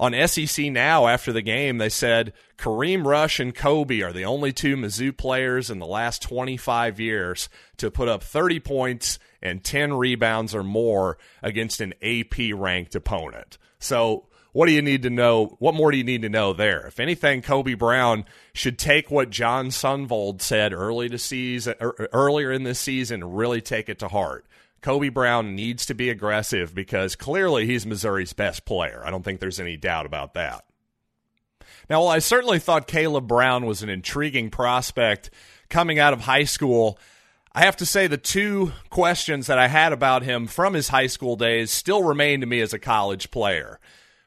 on 0.00 0.14
SEC 0.26 0.72
Now 0.72 1.08
after 1.08 1.30
the 1.30 1.42
game, 1.42 1.76
they 1.76 1.90
said 1.90 2.32
Kareem 2.56 3.04
Rush 3.04 3.38
and 3.38 3.54
Kobe 3.54 4.00
are 4.00 4.14
the 4.14 4.24
only 4.24 4.50
two 4.50 4.74
Mizzou 4.74 5.14
players 5.14 5.68
in 5.68 5.78
the 5.78 5.86
last 5.86 6.22
25 6.22 6.98
years 6.98 7.50
to 7.76 7.90
put 7.90 8.08
up 8.08 8.22
30 8.22 8.60
points 8.60 9.18
and 9.42 9.62
10 9.62 9.92
rebounds 9.92 10.54
or 10.54 10.62
more 10.62 11.18
against 11.42 11.82
an 11.82 11.92
AP 12.02 12.54
ranked 12.54 12.94
opponent. 12.94 13.58
So, 13.80 14.28
what 14.52 14.66
do 14.66 14.72
you 14.72 14.82
need 14.82 15.02
to 15.02 15.10
know? 15.10 15.56
What 15.58 15.74
more 15.74 15.90
do 15.90 15.96
you 15.96 16.04
need 16.04 16.22
to 16.22 16.28
know 16.28 16.52
there? 16.52 16.86
If 16.86 17.00
anything, 17.00 17.42
Kobe 17.42 17.74
Brown 17.74 18.24
should 18.52 18.78
take 18.78 19.10
what 19.10 19.30
Jon 19.30 19.68
Sundvold 19.68 20.40
said 20.40 20.72
early 20.72 21.08
to 21.08 21.18
season, 21.18 21.74
er, 21.80 22.08
earlier 22.12 22.52
in 22.52 22.64
this 22.64 22.78
season 22.78 23.32
really 23.32 23.60
take 23.60 23.88
it 23.88 23.98
to 24.00 24.08
heart. 24.08 24.46
Kobe 24.82 25.08
Brown 25.08 25.54
needs 25.54 25.86
to 25.86 25.94
be 25.94 26.10
aggressive 26.10 26.74
because 26.74 27.14
clearly 27.14 27.66
he's 27.66 27.86
Missouri's 27.86 28.32
best 28.32 28.64
player. 28.64 29.02
I 29.04 29.10
don't 29.10 29.22
think 29.22 29.40
there's 29.40 29.60
any 29.60 29.76
doubt 29.76 30.06
about 30.06 30.34
that. 30.34 30.64
Now, 31.88 32.02
while 32.02 32.10
I 32.10 32.20
certainly 32.20 32.58
thought 32.58 32.86
Caleb 32.86 33.26
Brown 33.26 33.66
was 33.66 33.82
an 33.82 33.88
intriguing 33.88 34.50
prospect 34.50 35.30
coming 35.68 35.98
out 35.98 36.12
of 36.12 36.20
high 36.20 36.44
school, 36.44 36.98
I 37.52 37.64
have 37.64 37.76
to 37.78 37.86
say 37.86 38.06
the 38.06 38.16
two 38.16 38.72
questions 38.90 39.48
that 39.48 39.58
I 39.58 39.66
had 39.66 39.92
about 39.92 40.22
him 40.22 40.46
from 40.46 40.74
his 40.74 40.88
high 40.88 41.08
school 41.08 41.34
days 41.34 41.70
still 41.72 42.04
remain 42.04 42.40
to 42.40 42.46
me 42.46 42.60
as 42.60 42.72
a 42.72 42.78
college 42.78 43.30
player. 43.32 43.80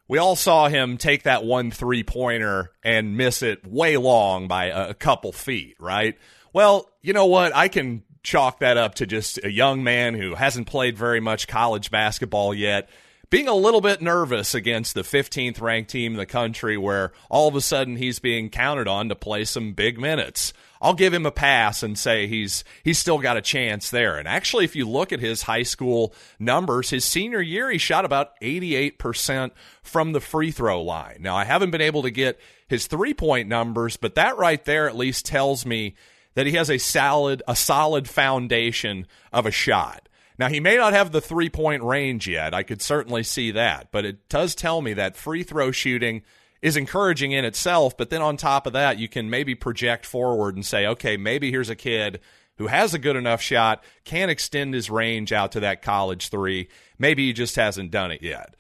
We 0.10 0.18
all 0.18 0.36
saw 0.36 0.68
him 0.68 0.98
take 0.98 1.24
that 1.24 1.46
one 1.46 1.72
three 1.72 2.03
pointer 2.03 2.72
and 2.84 3.15
miss 3.15 3.42
it 3.42 3.65
way 3.65 3.96
long 3.96 4.50
by 4.50 4.65
a 4.65 4.94
couple 4.94 5.32
feet, 5.32 5.77
right? 5.80 6.18
Well, 6.51 6.89
you 7.01 7.13
know 7.13 7.25
what? 7.25 7.56
I 7.56 7.70
can 7.70 8.03
chalk 8.24 8.60
that 8.60 8.75
up 8.75 8.96
to 8.96 9.06
just 9.06 9.39
a 9.44 9.51
young 9.51 9.84
man 9.84 10.15
who 10.15 10.36
hasn't 10.36 10.68
played 10.68 10.98
very 10.98 11.22
much 11.22 11.48
college 11.48 11.92
basketball 11.92 12.53
yet 12.53 12.89
being 13.34 13.48
a 13.48 13.56
little 13.56 13.82
bit 13.82 14.00
nervous 14.00 14.53
against 14.53 14.94
the 14.94 15.01
15th 15.01 15.60
ranked 15.60 15.89
team 15.89 16.12
in 16.12 16.20
the 16.20 16.25
country 16.25 16.77
where 16.77 17.12
all 17.32 17.48
of 17.48 17.56
a 17.56 17.62
sudden 17.62 17.96
he's 17.96 18.20
being 18.20 18.48
counted 18.48 18.88
on 18.88 19.10
to 19.10 19.15
play 19.15 19.44
some 19.44 19.74
big 19.74 20.00
minutes. 20.00 20.53
I'll 20.84 20.94
give 20.94 21.13
him 21.13 21.25
a 21.25 21.32
pass 21.32 21.82
and 21.82 21.98
say 21.98 22.28
he's 22.28 22.66
he's 22.84 23.00
still 23.00 23.18
got 23.18 23.38
a 23.38 23.42
chance 23.42 23.90
there. 23.90 24.18
And 24.18 24.28
actually 24.28 24.66
if 24.66 24.75
you 24.75 24.88
look 24.88 25.13
at 25.13 25.22
his 25.22 25.44
high 25.44 25.63
school 25.63 26.13
numbers, 26.38 26.90
his 26.90 27.06
senior 27.06 27.42
year 27.42 27.72
he 27.72 27.78
shot 27.78 28.04
about 28.04 28.40
88% 28.42 29.52
from 29.82 30.12
the 30.12 30.20
free 30.20 30.52
throw 30.52 30.82
line. 30.82 31.20
Now 31.22 31.38
I 31.38 31.46
haven't 31.46 31.72
been 31.72 31.80
able 31.80 32.04
to 32.04 32.12
get 32.12 32.38
his 32.68 32.86
three-point 32.88 33.48
numbers, 33.48 33.96
but 33.96 34.16
that 34.16 34.38
right 34.38 34.63
there 34.66 34.90
at 34.90 34.98
least 34.98 35.25
tells 35.25 35.66
me 35.66 35.96
that 36.36 36.48
he 36.48 36.54
has 36.54 36.70
a 36.70 36.78
solid 36.78 37.42
a 37.48 37.56
solid 37.56 38.10
foundation 38.10 39.08
of 39.32 39.46
a 39.46 39.52
shot. 39.52 40.10
Now 40.38 40.50
he 40.50 40.60
may 40.60 40.75
not 40.75 40.92
have 40.92 41.13
the 41.13 41.22
three 41.22 41.50
point 41.50 41.84
range 41.84 42.28
yet. 42.28 42.54
I 42.54 42.63
could 42.63 42.82
certainly 42.82 43.24
see 43.24 43.52
that, 43.52 43.88
but 43.94 44.04
it 44.04 44.28
does 44.28 44.54
tell 44.54 44.82
me 44.82 44.94
that 44.96 45.16
free 45.16 45.44
throw 45.44 45.72
shooting 45.72 46.24
is 46.63 46.77
encouraging 46.77 47.34
in 47.34 47.43
itself. 47.43 47.96
But 47.96 48.10
then 48.10 48.22
on 48.22 48.38
top 48.38 48.65
of 48.65 48.74
that, 48.74 48.98
you 48.98 49.10
can 49.10 49.29
maybe 49.29 49.53
project 49.53 50.05
forward 50.05 50.55
and 50.55 50.65
say, 50.65 50.88
okay, 50.88 51.17
maybe 51.17 51.51
here's 51.51 51.70
a 51.70 51.75
kid 51.75 52.22
who 52.58 52.67
has 52.67 52.93
a 52.93 53.00
good 53.00 53.17
enough 53.17 53.41
shot, 53.41 53.84
can 54.05 54.29
extend 54.29 54.74
his 54.74 54.89
range 54.89 55.34
out 55.34 55.51
to 55.51 55.60
that 55.60 55.82
college 55.82 56.29
three. 56.29 56.70
Maybe 56.98 57.27
he 57.27 57.34
just 57.34 57.58
hasn't 57.58 57.91
done 57.91 58.12
it 58.12 58.22
yet. 58.22 58.55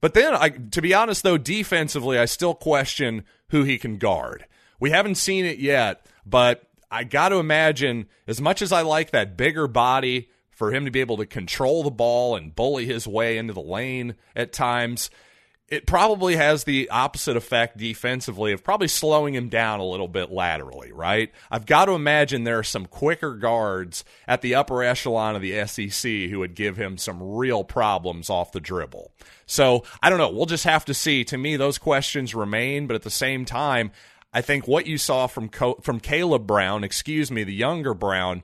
But 0.00 0.14
then, 0.14 0.34
I, 0.34 0.48
to 0.48 0.82
be 0.82 0.94
honest, 0.94 1.22
though, 1.22 1.38
defensively, 1.38 2.18
I 2.18 2.24
still 2.24 2.54
question 2.54 3.24
who 3.50 3.62
he 3.62 3.78
can 3.78 3.98
guard. 3.98 4.46
We 4.80 4.90
haven't 4.90 5.14
seen 5.14 5.44
it 5.44 5.58
yet, 5.58 6.04
but 6.26 6.64
I 6.90 7.04
got 7.04 7.28
to 7.28 7.36
imagine, 7.36 8.06
as 8.26 8.40
much 8.40 8.62
as 8.62 8.72
I 8.72 8.82
like 8.82 9.12
that 9.12 9.36
bigger 9.36 9.68
body 9.68 10.28
for 10.50 10.72
him 10.72 10.86
to 10.86 10.90
be 10.90 11.00
able 11.00 11.18
to 11.18 11.26
control 11.26 11.84
the 11.84 11.90
ball 11.90 12.34
and 12.34 12.54
bully 12.54 12.86
his 12.86 13.06
way 13.06 13.38
into 13.38 13.52
the 13.52 13.60
lane 13.60 14.16
at 14.34 14.52
times, 14.52 15.10
it 15.68 15.86
probably 15.86 16.36
has 16.36 16.64
the 16.64 16.90
opposite 16.90 17.36
effect 17.36 17.78
defensively 17.78 18.52
of 18.52 18.62
probably 18.62 18.88
slowing 18.88 19.34
him 19.34 19.48
down 19.48 19.80
a 19.80 19.84
little 19.84 20.08
bit 20.08 20.30
laterally, 20.30 20.92
right? 20.92 21.32
I've 21.50 21.64
got 21.64 21.86
to 21.86 21.92
imagine 21.92 22.44
there 22.44 22.58
are 22.58 22.62
some 22.62 22.84
quicker 22.84 23.34
guards 23.34 24.04
at 24.28 24.42
the 24.42 24.54
upper 24.54 24.82
echelon 24.82 25.36
of 25.36 25.42
the 25.42 25.66
SEC 25.66 26.10
who 26.30 26.40
would 26.40 26.54
give 26.54 26.76
him 26.76 26.98
some 26.98 27.22
real 27.22 27.64
problems 27.64 28.28
off 28.28 28.52
the 28.52 28.60
dribble. 28.60 29.12
So 29.46 29.84
I 30.02 30.10
don't 30.10 30.18
know. 30.18 30.30
We'll 30.30 30.46
just 30.46 30.64
have 30.64 30.84
to 30.84 30.94
see. 30.94 31.24
To 31.24 31.38
me, 31.38 31.56
those 31.56 31.78
questions 31.78 32.34
remain, 32.34 32.86
but 32.86 32.94
at 32.94 33.02
the 33.02 33.10
same 33.10 33.46
time, 33.46 33.90
I 34.34 34.42
think 34.42 34.68
what 34.68 34.86
you 34.86 34.98
saw 34.98 35.26
from 35.28 35.48
from 35.48 36.00
Caleb 36.00 36.46
Brown, 36.46 36.84
excuse 36.84 37.30
me, 37.30 37.42
the 37.42 37.54
younger 37.54 37.94
Brown, 37.94 38.42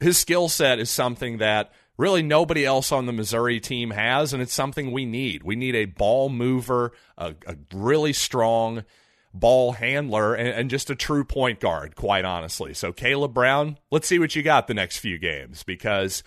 his 0.00 0.18
skill 0.18 0.48
set 0.48 0.78
is 0.78 0.90
something 0.90 1.38
that 1.38 1.72
really 2.02 2.22
nobody 2.22 2.66
else 2.66 2.90
on 2.90 3.06
the 3.06 3.12
Missouri 3.12 3.60
team 3.60 3.92
has, 3.92 4.32
and 4.32 4.42
it's 4.42 4.52
something 4.52 4.90
we 4.90 5.06
need. 5.06 5.44
We 5.44 5.54
need 5.54 5.76
a 5.76 5.84
ball 5.84 6.28
mover, 6.28 6.92
a, 7.16 7.36
a 7.46 7.56
really 7.72 8.12
strong 8.12 8.84
ball 9.32 9.72
handler, 9.72 10.34
and, 10.34 10.48
and, 10.48 10.68
just 10.68 10.90
a 10.90 10.96
true 10.96 11.24
point 11.24 11.60
guard, 11.60 11.94
quite 11.94 12.24
honestly. 12.24 12.74
So, 12.74 12.92
Caleb 12.92 13.32
Brown, 13.32 13.78
let's 13.92 14.08
see 14.08 14.18
what 14.18 14.34
you 14.34 14.42
got 14.42 14.66
the 14.66 14.74
next 14.74 14.98
few 14.98 15.16
games 15.16 15.62
because 15.62 16.24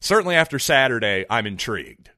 certainly 0.00 0.36
after 0.36 0.58
Saturday, 0.58 1.26
I'm 1.28 1.46
intrigued. 1.46 2.10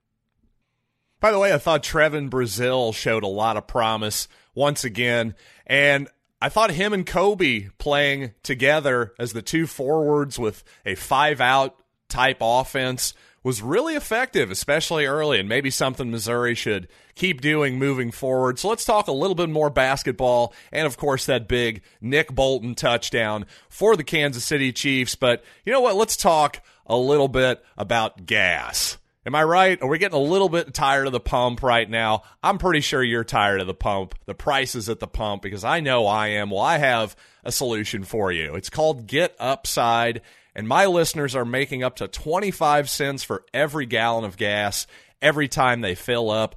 By 1.19 1.33
the 1.33 1.41
way, 1.41 1.53
I 1.53 1.59
thought 1.59 1.83
Trevon 1.83 2.31
Brazile 2.31 2.95
showed 2.95 3.25
a 3.25 3.29
lot 3.29 3.57
of 3.57 3.67
promise 3.67 4.29
once 4.55 4.85
again, 4.85 5.35
and 5.67 6.09
I 6.41 6.51
thought 6.51 6.71
him 6.71 6.93
and 6.93 7.05
Kobe 7.05 7.69
playing 7.79 8.33
together 8.45 9.13
as 9.19 9.33
the 9.33 9.43
two 9.43 9.67
forwards 9.67 10.39
with 10.39 10.63
a 10.85 10.95
five 10.95 11.41
out 11.41 11.77
type 12.09 12.39
offense 12.41 13.15
was 13.43 13.63
really 13.63 13.95
effective, 13.95 14.51
especially 14.51 15.07
early, 15.07 15.39
and 15.39 15.49
maybe 15.49 15.71
something 15.71 16.11
Missouri 16.11 16.55
should 16.55 16.89
keep 17.15 17.41
doing 17.41 17.79
moving 17.79 18.11
forward. 18.11 18.59
So 18.59 18.69
let's 18.69 18.85
talk 18.85 19.07
a 19.07 19.13
little 19.13 19.37
bit 19.37 19.49
more 19.49 19.71
basketball 19.71 20.53
and, 20.73 20.85
of 20.85 20.97
course, 20.97 21.27
that 21.27 21.47
big 21.47 21.83
Nick 22.01 22.35
Bolton 22.35 22.75
touchdown 22.75 23.47
for 23.69 23.95
the 23.95 24.03
Kansas 24.03 24.45
City 24.45 24.73
Chiefs. 24.73 25.15
But 25.15 25.45
you 25.65 25.73
know 25.73 25.81
what? 25.81 25.95
Let's 25.95 26.17
talk 26.17 26.61
a 26.87 26.97
little 26.97 27.29
bit 27.29 27.65
about 27.79 28.27
gas. 28.27 28.99
Am 29.25 29.35
I 29.35 29.45
right? 29.45 29.81
Are 29.81 29.89
we 29.89 29.99
getting 29.99 30.19
a 30.19 30.23
little 30.23 30.49
bit 30.49 30.75
tired 30.75 31.07
of 31.07 31.13
the 31.13 31.21
pump 31.21 31.63
right 31.63 31.89
now? 31.89 32.23
I'm 32.43 32.59
pretty 32.59 32.81
sure 32.81 33.03
you're 33.03 33.25
tired 33.25 33.61
of 33.61 33.67
the 33.67 33.75
pump, 33.75 34.15
the 34.25 34.35
prices 34.35 34.89
at 34.89 35.01
the 35.01 35.09
pump, 35.09 35.43
because 35.43 35.65
I 35.65 35.81
know 35.81 36.07
I 36.07 36.29
am. 36.29 36.51
Well, 36.51 36.61
I 36.61 36.79
have 36.79 37.17
a 37.45 37.51
solution 37.53 38.05
for 38.05 38.31
you. 38.31 38.55
It's 38.55 38.71
called 38.71 39.07
Get 39.07 39.35
Upside 39.39 40.21
and 40.57 40.67
my 40.67 40.87
listeners 40.87 41.37
are 41.37 41.45
making 41.45 41.85
up 41.85 41.97
to 41.97 42.09
25 42.09 42.89
cents 42.89 43.23
for 43.23 43.45
every 43.53 43.85
gallon 43.85 44.25
of 44.25 44.39
gas 44.39 44.87
every 45.21 45.49
time 45.49 45.83
they 45.83 45.95
fill 45.95 46.31
up. 46.31 46.57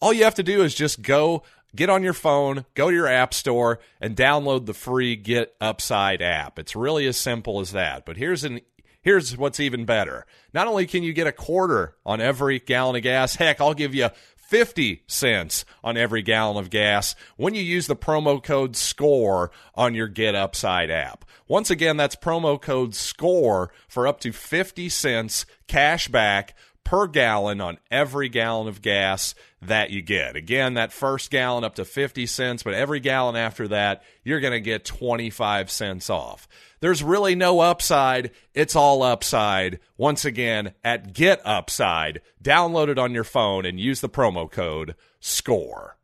All 0.00 0.12
you 0.12 0.24
have 0.24 0.34
to 0.34 0.42
do 0.42 0.62
is 0.62 0.74
just 0.74 1.00
go 1.00 1.42
get 1.74 1.88
on 1.88 2.02
your 2.02 2.12
phone, 2.12 2.66
go 2.74 2.90
to 2.90 2.94
your 2.94 3.08
app 3.08 3.32
store, 3.32 3.80
and 4.02 4.14
download 4.14 4.66
the 4.66 4.74
free 4.74 5.16
Get 5.16 5.54
Upside 5.62 6.20
app. 6.20 6.58
It's 6.58 6.76
really 6.76 7.06
as 7.06 7.16
simple 7.16 7.60
as 7.60 7.72
that. 7.72 8.04
But 8.04 8.18
here's 8.18 8.44
an 8.44 8.60
here's 9.00 9.34
what's 9.38 9.60
even 9.60 9.86
better. 9.86 10.26
Not 10.52 10.66
only 10.66 10.86
can 10.86 11.02
you 11.02 11.14
get 11.14 11.26
a 11.26 11.32
quarter 11.32 11.96
on 12.04 12.20
every 12.20 12.58
gallon 12.58 12.96
of 12.96 13.02
gas, 13.02 13.34
heck, 13.36 13.62
I'll 13.62 13.72
give 13.72 13.94
you 13.94 14.10
50 14.48 15.02
cents 15.06 15.66
on 15.84 15.98
every 15.98 16.22
gallon 16.22 16.56
of 16.56 16.70
gas 16.70 17.14
when 17.36 17.54
you 17.54 17.60
use 17.60 17.86
the 17.86 17.94
promo 17.94 18.42
code 18.42 18.76
SCORE 18.76 19.50
on 19.74 19.94
your 19.94 20.08
Get 20.08 20.34
Upside 20.34 20.90
app. 20.90 21.26
Once 21.46 21.70
again, 21.70 21.98
that's 21.98 22.16
promo 22.16 22.58
code 22.58 22.94
SCORE 22.94 23.70
for 23.88 24.06
up 24.06 24.20
to 24.20 24.32
50 24.32 24.88
cents 24.88 25.44
cash 25.66 26.08
back 26.08 26.56
per 26.88 27.06
gallon 27.06 27.60
on 27.60 27.76
every 27.90 28.30
gallon 28.30 28.66
of 28.66 28.80
gas 28.80 29.34
that 29.60 29.90
you 29.90 30.00
get. 30.00 30.36
Again, 30.36 30.72
that 30.72 30.90
first 30.90 31.30
gallon 31.30 31.62
up 31.62 31.74
to 31.74 31.84
50 31.84 32.24
cents, 32.24 32.62
but 32.62 32.72
every 32.72 32.98
gallon 32.98 33.36
after 33.36 33.68
that, 33.68 34.02
you're 34.24 34.40
going 34.40 34.54
to 34.54 34.60
get 34.60 34.86
25 34.86 35.70
cents 35.70 36.08
off. 36.08 36.48
There's 36.80 37.02
really 37.02 37.34
no 37.34 37.60
upside. 37.60 38.30
It's 38.54 38.74
all 38.74 39.02
upside. 39.02 39.80
Once 39.98 40.24
again, 40.24 40.72
at 40.82 41.12
Get 41.12 41.42
Upside, 41.44 42.22
download 42.42 42.88
it 42.88 42.98
on 42.98 43.12
your 43.12 43.22
phone 43.22 43.66
and 43.66 43.78
use 43.78 44.00
the 44.00 44.08
promo 44.08 44.50
code 44.50 44.94
SCORE. 45.20 45.98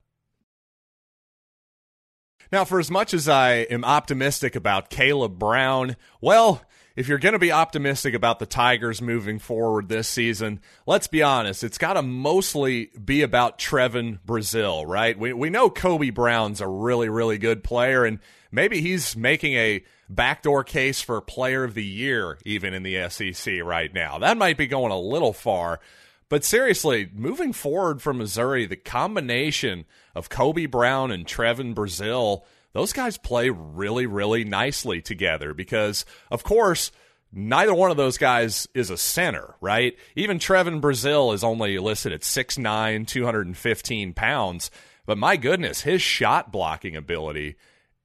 Now, 2.53 2.67
for 2.67 2.79
as 2.79 2.91
much 2.91 3.14
as 3.14 3.26
I 3.26 3.53
am 3.71 3.87
optimistic 3.87 4.55
about 4.55 4.91
Caleb 4.91 5.38
Brown, 5.38 5.97
well, 6.20 6.61
if 6.96 7.09
you're 7.09 7.18
going 7.18 7.33
to 7.33 7.38
be 7.38 7.52
optimistic 7.52 8.14
about 8.14 8.38
the 8.38 8.46
Tigers 8.46 9.02
moving 9.02 9.38
forward 9.38 9.88
this 9.88 10.07
season, 10.07 10.61
let's 10.87 11.09
be 11.09 11.22
honest, 11.22 11.64
it's 11.64 11.78
got 11.78 11.94
to 11.94 12.02
mostly 12.02 12.90
be 13.04 13.22
about 13.22 13.59
Trevon 13.59 14.20
Brazile, 14.24 14.87
right? 14.87 15.18
We, 15.18 15.33
we 15.33 15.50
know 15.50 15.70
Kobe 15.70 16.11
Brown's 16.11 16.61
a 16.61 16.68
really, 16.68 17.09
really 17.09 17.38
good 17.38 17.64
player, 17.64 18.04
and 18.04 18.20
maybe 18.52 18.80
he's 18.80 19.16
making 19.16 19.54
a 19.54 19.85
backdoor 20.09 20.62
case 20.62 21.00
for 21.00 21.20
player 21.20 21.64
of 21.64 21.74
the 21.74 21.85
year, 21.85 22.38
even 22.44 22.74
in 22.74 22.85
the 22.85 23.09
SEC 23.09 23.61
right 23.62 23.92
now. 23.92 24.18
That 24.18 24.37
might 24.37 24.57
be 24.57 24.68
going 24.68 24.92
a 24.92 24.98
little 24.98 25.33
far. 25.33 25.80
But 26.28 26.44
seriously, 26.44 27.11
moving 27.12 27.52
forward 27.52 28.02
from 28.02 28.18
Missouri, 28.18 28.66
the 28.66 28.76
combination 28.76 29.85
of 30.14 30.28
Kobe 30.28 30.66
Brown 30.66 31.11
and 31.11 31.26
Trevon 31.26 31.74
Brazile– 31.74 32.42
those 32.75 32.93
guys 32.93 33.17
play 33.17 33.49
really, 33.49 34.05
really 34.05 34.45
nicely 34.45 35.01
together 35.01 35.55
because, 35.55 36.05
of 36.31 36.43
course, 36.45 36.93
neither 37.33 37.73
one 37.73 37.91
of 37.91 37.97
those 37.97 38.19
guys 38.19 38.69
is 38.75 38.91
a 38.91 38.99
center, 38.99 39.55
right? 39.61 39.97
Even 40.15 40.39
Trevon 40.39 40.81
Brazile 40.81 41.33
is 41.33 41.45
only 41.45 41.79
listed 41.79 42.13
at 42.13 42.21
6'9, 42.21 43.07
215 43.07 44.13
pounds. 44.13 44.71
But 45.07 45.19
my 45.19 45.37
goodness, 45.37 45.83
his 45.83 46.03
shot 46.03 46.51
blocking 46.51 46.97
ability 46.97 47.57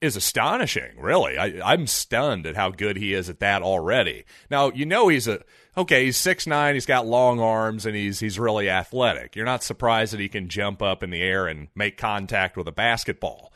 is 0.02 0.16
astonishing, 0.16 0.98
really. 0.98 1.38
I, 1.38 1.74
am 1.74 1.88
stunned 1.88 2.46
at 2.46 2.56
how 2.56 2.70
good 2.70 2.96
he 2.96 3.14
is 3.14 3.30
at 3.30 3.40
that 3.40 3.62
already. 3.62 4.26
Now, 4.50 4.72
you 4.72 4.86
know 4.86 5.10
he's 5.10 5.28
a 5.28 5.42
okay, 5.76 6.06
he's 6.06 6.18
six 6.18 6.48
nine, 6.48 6.76
he's 6.76 6.86
got 6.86 7.06
long 7.06 7.40
arms, 7.40 7.86
and 7.86 7.96
he's 7.96 8.20
he's 8.20 8.40
really 8.40 8.70
athletic. 8.70 9.36
You're 9.36 9.46
not 9.46 9.64
surprised 9.64 10.14
that 10.14 10.20
he 10.20 10.30
can 10.30 10.48
jump 10.48 10.82
up 10.82 11.04
in 11.04 11.10
the 11.10 11.22
air 11.22 11.48
and 11.48 11.68
make 11.76 11.98
contact 11.98 12.56
with 12.56 12.68
a 12.68 12.72
basketball. 12.72 13.52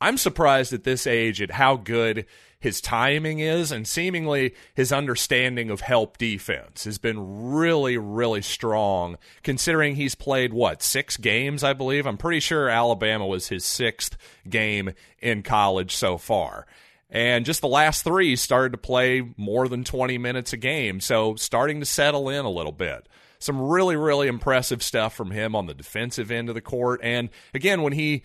I'm 0.00 0.18
surprised 0.18 0.72
at 0.72 0.84
this 0.84 1.06
age 1.06 1.40
at 1.40 1.52
how 1.52 1.76
good 1.76 2.26
his 2.58 2.80
timing 2.80 3.38
is 3.38 3.70
and 3.70 3.86
seemingly 3.86 4.54
his 4.74 4.92
understanding 4.92 5.70
of 5.70 5.80
help 5.80 6.18
defense 6.18 6.84
has 6.84 6.98
been 6.98 7.52
really, 7.52 7.96
really 7.96 8.42
strong 8.42 9.18
considering 9.42 9.94
he's 9.94 10.14
played, 10.14 10.52
what, 10.52 10.82
six 10.82 11.16
games, 11.16 11.62
I 11.62 11.72
believe? 11.72 12.06
I'm 12.06 12.16
pretty 12.16 12.40
sure 12.40 12.68
Alabama 12.68 13.26
was 13.26 13.48
his 13.48 13.64
sixth 13.64 14.16
game 14.48 14.92
in 15.20 15.42
college 15.42 15.94
so 15.94 16.18
far. 16.18 16.66
And 17.08 17.44
just 17.44 17.60
the 17.60 17.68
last 17.68 18.02
three 18.02 18.36
started 18.36 18.72
to 18.72 18.78
play 18.78 19.22
more 19.36 19.68
than 19.68 19.84
20 19.84 20.18
minutes 20.18 20.52
a 20.52 20.56
game, 20.56 21.00
so 21.00 21.36
starting 21.36 21.80
to 21.80 21.86
settle 21.86 22.28
in 22.28 22.44
a 22.44 22.50
little 22.50 22.72
bit 22.72 23.06
some 23.38 23.60
really, 23.60 23.96
really 23.96 24.28
impressive 24.28 24.82
stuff 24.82 25.14
from 25.14 25.30
him 25.30 25.54
on 25.54 25.66
the 25.66 25.74
defensive 25.74 26.30
end 26.30 26.48
of 26.48 26.54
the 26.54 26.60
court. 26.60 27.00
And 27.02 27.28
again, 27.54 27.82
when 27.82 27.92
he 27.92 28.22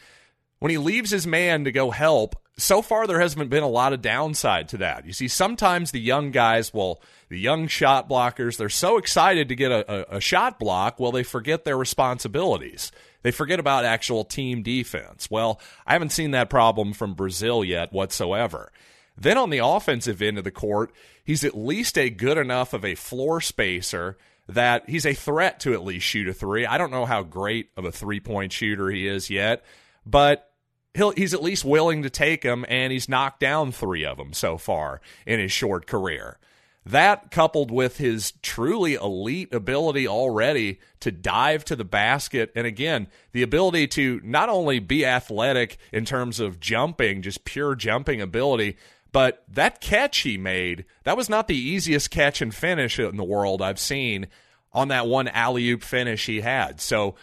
when 0.62 0.69
he 0.69 0.78
leaves 0.78 1.10
his 1.10 1.26
man 1.26 1.63
to 1.63 1.71
go 1.71 1.89
help, 1.89 2.36
so 2.56 2.84
far 2.84 3.08
there 3.08 3.19
hasn't 3.19 3.50
been 3.50 3.63
a 3.63 3.67
lot 3.67 3.93
of 3.93 4.02
downside 4.04 4.69
to 4.69 4.78
that. 4.78 5.08
You 5.08 5.12
see, 5.12 5.28
sometimes 5.28 5.89
the 5.89 6.00
young 6.00 6.30
guys, 6.30 6.71
well, 6.71 7.02
the 7.30 7.39
young 7.39 7.67
shot 7.67 8.08
blockers, 8.08 8.58
they're 8.58 8.69
so 8.69 9.00
excited 9.00 9.50
to 9.50 9.56
get 9.56 9.71
a, 9.71 10.13
a, 10.13 10.17
a 10.17 10.21
shot 10.21 10.60
block, 10.60 11.00
well, 11.00 11.12
they 11.12 11.24
forget 11.24 11.65
their 11.65 11.80
responsibilities. 11.80 12.91
They 13.24 13.32
forget 13.32 13.60
about 13.60 13.86
actual 13.86 14.24
team 14.24 14.62
defense. 14.62 15.32
Well, 15.32 15.60
I 15.88 15.93
haven't 15.93 16.12
seen 16.12 16.30
that 16.32 16.52
problem 16.52 16.93
from 16.93 17.15
Brazile 17.15 17.65
yet 17.65 17.91
whatsoever. 17.91 18.71
Then 19.17 19.39
on 19.39 19.50
the 19.50 19.65
offensive 19.65 20.21
end 20.21 20.38
of 20.38 20.43
the 20.43 20.52
court, 20.52 20.91
he's 21.24 21.43
at 21.43 21.58
least 21.58 21.97
a 21.97 22.12
good 22.12 22.38
enough 22.38 22.74
of 22.74 22.86
a 22.86 22.93
floor 22.93 23.41
spacer 23.41 24.15
that 24.47 24.88
he's 24.88 25.08
a 25.08 25.15
threat 25.15 25.60
to 25.62 25.74
at 25.74 25.84
least 25.84 26.06
shoot 26.06 26.28
a 26.28 26.34
three. 26.34 26.67
I 26.67 26.78
don't 26.78 26.91
know 26.91 27.08
how 27.08 27.24
great 27.24 27.71
of 27.76 27.84
a 27.84 27.91
three 27.91 28.19
point 28.19 28.54
shooter 28.54 28.91
he 28.91 29.08
is 29.08 29.32
yet, 29.32 29.65
but 30.06 30.50
he'll 30.93 31.12
he's 31.12 31.34
at 31.34 31.43
least 31.43 31.65
willing 31.65 32.04
to 32.04 32.10
take 32.10 32.41
them, 32.41 32.65
and 32.67 32.91
he's 32.91 33.10
knocked 33.10 33.39
down 33.39 33.71
three 33.71 34.06
of 34.06 34.17
them 34.17 34.34
so 34.34 34.58
far 34.58 35.01
in 35.25 35.39
his 35.39 35.51
short 35.51 35.88
career. 35.88 36.38
That 36.84 37.30
coupled 37.30 37.69
with 37.69 37.97
his 37.97 38.34
truly 38.41 38.95
elite 38.95 39.54
ability 39.54 40.08
already 40.08 40.80
to 41.01 41.12
dive 41.12 41.63
to 41.65 41.75
the 41.75 41.86
basket, 41.86 42.51
and 42.56 42.65
again, 42.65 43.08
the 43.34 43.43
ability 43.43 43.88
to 43.89 44.19
not 44.23 44.49
only 44.49 44.80
be 44.80 45.06
athletic 45.06 45.77
in 45.91 46.06
terms 46.06 46.39
of 46.39 46.60
jumping, 46.60 47.21
just 47.21 47.45
pure 47.45 47.75
jumping 47.75 48.19
ability, 48.19 48.77
but 49.12 49.43
that 49.47 49.80
catch 49.80 50.19
he 50.19 50.38
made, 50.38 50.86
that 51.04 51.17
was 51.17 51.30
not 51.30 51.47
the 51.47 51.56
easiest 51.56 52.10
catch 52.10 52.41
and 52.41 52.56
finish 52.56 52.97
in 52.97 53.17
the 53.17 53.23
world 53.23 53.62
I've 53.62 53.80
seen 53.80 54.27
on 54.73 54.88
that 54.88 55.06
one 55.06 55.27
alley 55.27 55.69
oop 55.69 55.84
finish 55.84 56.25
he 56.25 56.41
had. 56.41 56.82
So 56.82 57.15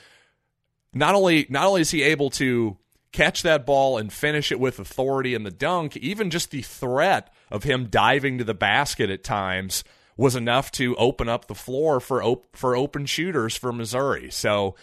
not 0.92 1.14
only 1.14 1.46
not 1.48 1.66
only 1.66 1.80
is 1.80 1.90
he 1.90 2.02
able 2.02 2.30
to 2.30 2.76
catch 3.12 3.42
that 3.42 3.66
ball 3.66 3.98
and 3.98 4.12
finish 4.12 4.52
it 4.52 4.60
with 4.60 4.78
authority 4.78 5.34
in 5.34 5.42
the 5.42 5.50
dunk, 5.50 5.96
even 5.96 6.30
just 6.30 6.50
the 6.50 6.62
threat 6.62 7.32
of 7.50 7.64
him 7.64 7.86
diving 7.86 8.38
to 8.38 8.44
the 8.44 8.54
basket 8.54 9.10
at 9.10 9.24
times 9.24 9.84
was 10.16 10.34
enough 10.34 10.70
to 10.72 10.96
open 10.96 11.28
up 11.28 11.46
the 11.46 11.54
floor 11.54 12.00
for 12.00 12.22
op- 12.22 12.56
for 12.56 12.76
open 12.76 13.06
shooters 13.06 13.56
for 13.56 13.72
Missouri. 13.72 14.30
So 14.30 14.74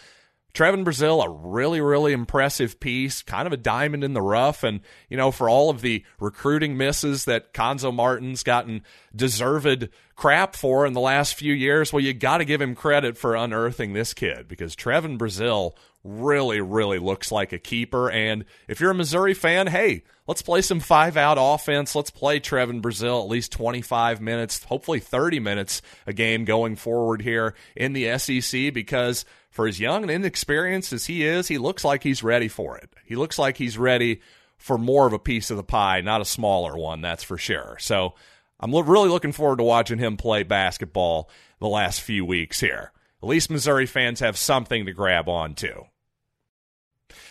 Trevon 0.56 0.84
Brazile, 0.84 1.22
a 1.22 1.28
really, 1.28 1.82
really 1.82 2.14
impressive 2.14 2.80
piece, 2.80 3.20
kind 3.20 3.46
of 3.46 3.52
a 3.52 3.58
diamond 3.58 4.02
in 4.02 4.14
the 4.14 4.22
rough. 4.22 4.64
And, 4.64 4.80
you 5.10 5.16
know, 5.18 5.30
for 5.30 5.50
all 5.50 5.68
of 5.68 5.82
the 5.82 6.02
recruiting 6.18 6.78
misses 6.78 7.26
that 7.26 7.52
Cuonzo 7.52 7.92
Martin's 7.92 8.42
gotten 8.42 8.82
deserved 9.14 9.90
crap 10.14 10.56
for 10.56 10.86
in 10.86 10.94
the 10.94 11.00
last 11.00 11.34
few 11.34 11.52
years, 11.52 11.92
well, 11.92 12.02
you 12.02 12.14
got 12.14 12.38
to 12.38 12.46
give 12.46 12.62
him 12.62 12.74
credit 12.74 13.18
for 13.18 13.36
unearthing 13.36 13.92
this 13.92 14.14
kid 14.14 14.48
because 14.48 14.74
Trevon 14.74 15.18
Brazile 15.18 15.74
really, 16.02 16.62
really 16.62 16.98
looks 16.98 17.30
like 17.30 17.52
a 17.52 17.58
keeper. 17.58 18.10
And 18.10 18.46
if 18.66 18.80
you're 18.80 18.92
a 18.92 18.94
Missouri 18.94 19.34
fan, 19.34 19.66
hey, 19.66 20.04
let's 20.26 20.40
play 20.40 20.62
some 20.62 20.80
five 20.80 21.18
out 21.18 21.36
offense. 21.38 21.94
Let's 21.94 22.10
play 22.10 22.40
Trevon 22.40 22.80
Brazile 22.80 23.22
at 23.22 23.28
least 23.28 23.52
25 23.52 24.22
minutes, 24.22 24.64
hopefully 24.64 25.00
30 25.00 25.40
minutes 25.40 25.82
a 26.06 26.14
game 26.14 26.46
going 26.46 26.76
forward 26.76 27.20
here 27.20 27.54
in 27.74 27.92
the 27.92 28.16
SEC 28.18 28.72
because 28.72 29.26
for 29.56 29.66
as 29.66 29.80
young 29.80 30.02
and 30.02 30.10
inexperienced 30.10 30.92
as 30.92 31.06
he 31.06 31.24
is, 31.24 31.48
he 31.48 31.56
looks 31.58 31.82
like 31.82 32.02
he's 32.02 32.22
ready 32.22 32.46
for 32.46 32.76
it. 32.76 32.90
He 33.04 33.16
looks 33.16 33.38
like 33.38 33.56
he's 33.56 33.78
ready 33.78 34.20
for 34.58 34.78
more 34.78 35.06
of 35.06 35.12
a 35.12 35.18
piece 35.18 35.50
of 35.50 35.56
the 35.56 35.64
pie, 35.64 36.02
not 36.02 36.20
a 36.20 36.26
smaller 36.26 36.76
one, 36.76 37.00
that's 37.00 37.24
for 37.24 37.38
sure. 37.38 37.76
So 37.80 38.14
I'm 38.60 38.74
really 38.74 39.08
looking 39.08 39.32
forward 39.32 39.56
to 39.56 39.64
watching 39.64 39.98
him 39.98 40.16
play 40.16 40.42
basketball 40.42 41.30
the 41.58 41.68
last 41.68 42.02
few 42.02 42.24
weeks 42.24 42.60
here. 42.60 42.92
At 43.22 43.28
least 43.28 43.50
Missouri 43.50 43.86
fans 43.86 44.20
have 44.20 44.36
something 44.36 44.86
to 44.86 44.92
grab 44.92 45.28
on 45.28 45.54
to. 45.56 45.84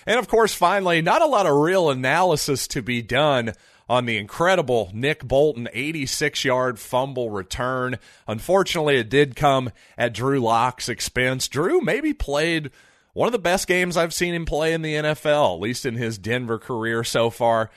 And 0.08 0.20
of 0.20 0.28
course, 0.28 0.54
finally, 0.54 1.02
not 1.02 1.22
a 1.22 1.28
lot 1.28 1.46
of 1.46 1.56
real 1.56 1.90
analysis 1.90 2.68
to 2.70 2.82
be 2.82 3.02
done 3.02 3.54
on 3.88 4.06
the 4.06 4.18
incredible 4.18 4.90
Nick 4.94 5.24
Bolton 5.24 5.70
86 5.74 6.44
yard 6.44 6.80
fumble 6.80 7.30
return. 7.30 7.98
Unfortunately, 8.28 8.98
it 8.98 9.10
did 9.10 9.36
come 9.36 9.72
at 9.98 10.14
Drew 10.14 10.40
Lock's 10.40 10.90
expense. 10.90 11.48
Drew 11.48 11.82
maybe 11.82 12.14
played 12.14 12.72
one 13.14 13.28
of 13.28 13.32
the 13.32 13.40
best 13.40 13.68
games 13.68 13.96
I've 13.96 14.14
seen 14.14 14.34
him 14.34 14.46
play 14.46 14.74
in 14.74 14.82
the 14.82 14.96
NFL, 14.96 15.56
at 15.56 15.62
least 15.62 15.86
in 15.86 15.96
his 15.96 16.18
Denver 16.18 16.60
career 16.60 17.04
so 17.04 17.30
far. 17.30 17.70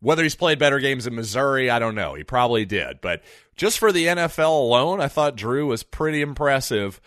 Whether 0.00 0.22
he's 0.22 0.36
played 0.36 0.58
better 0.58 0.78
games 0.78 1.06
in 1.06 1.14
Missouri, 1.14 1.70
I 1.70 1.78
don't 1.78 1.94
know. 1.94 2.14
He 2.14 2.24
probably 2.24 2.66
did. 2.66 3.00
But 3.00 3.22
just 3.56 3.78
for 3.78 3.90
the 3.90 4.06
NFL 4.06 4.50
alone, 4.50 5.00
I 5.00 5.08
thought 5.08 5.36
Drew 5.36 5.66
was 5.66 5.82
pretty 5.82 6.20
impressive 6.20 7.00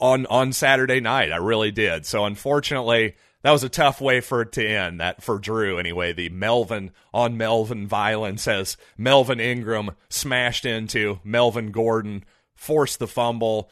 on 0.00 0.26
on 0.26 0.52
Saturday 0.52 1.00
night. 1.00 1.30
I 1.30 1.36
really 1.36 1.70
did. 1.70 2.06
So 2.06 2.24
unfortunately, 2.24 3.14
that 3.42 3.50
was 3.50 3.64
a 3.64 3.68
tough 3.68 4.00
way 4.00 4.20
for 4.20 4.42
it 4.42 4.52
to 4.52 4.66
end. 4.66 5.00
That 5.00 5.22
for 5.22 5.38
Drew 5.38 5.78
anyway. 5.78 6.12
The 6.12 6.28
Melvin 6.28 6.90
on 7.12 7.36
Melvin 7.36 7.86
violence 7.86 8.46
as 8.46 8.76
Melvin 8.98 9.40
Ingram 9.40 9.92
smashed 10.08 10.64
into 10.64 11.20
Melvin 11.24 11.70
Gordon, 11.70 12.24
forced 12.54 12.98
the 12.98 13.06
fumble. 13.06 13.70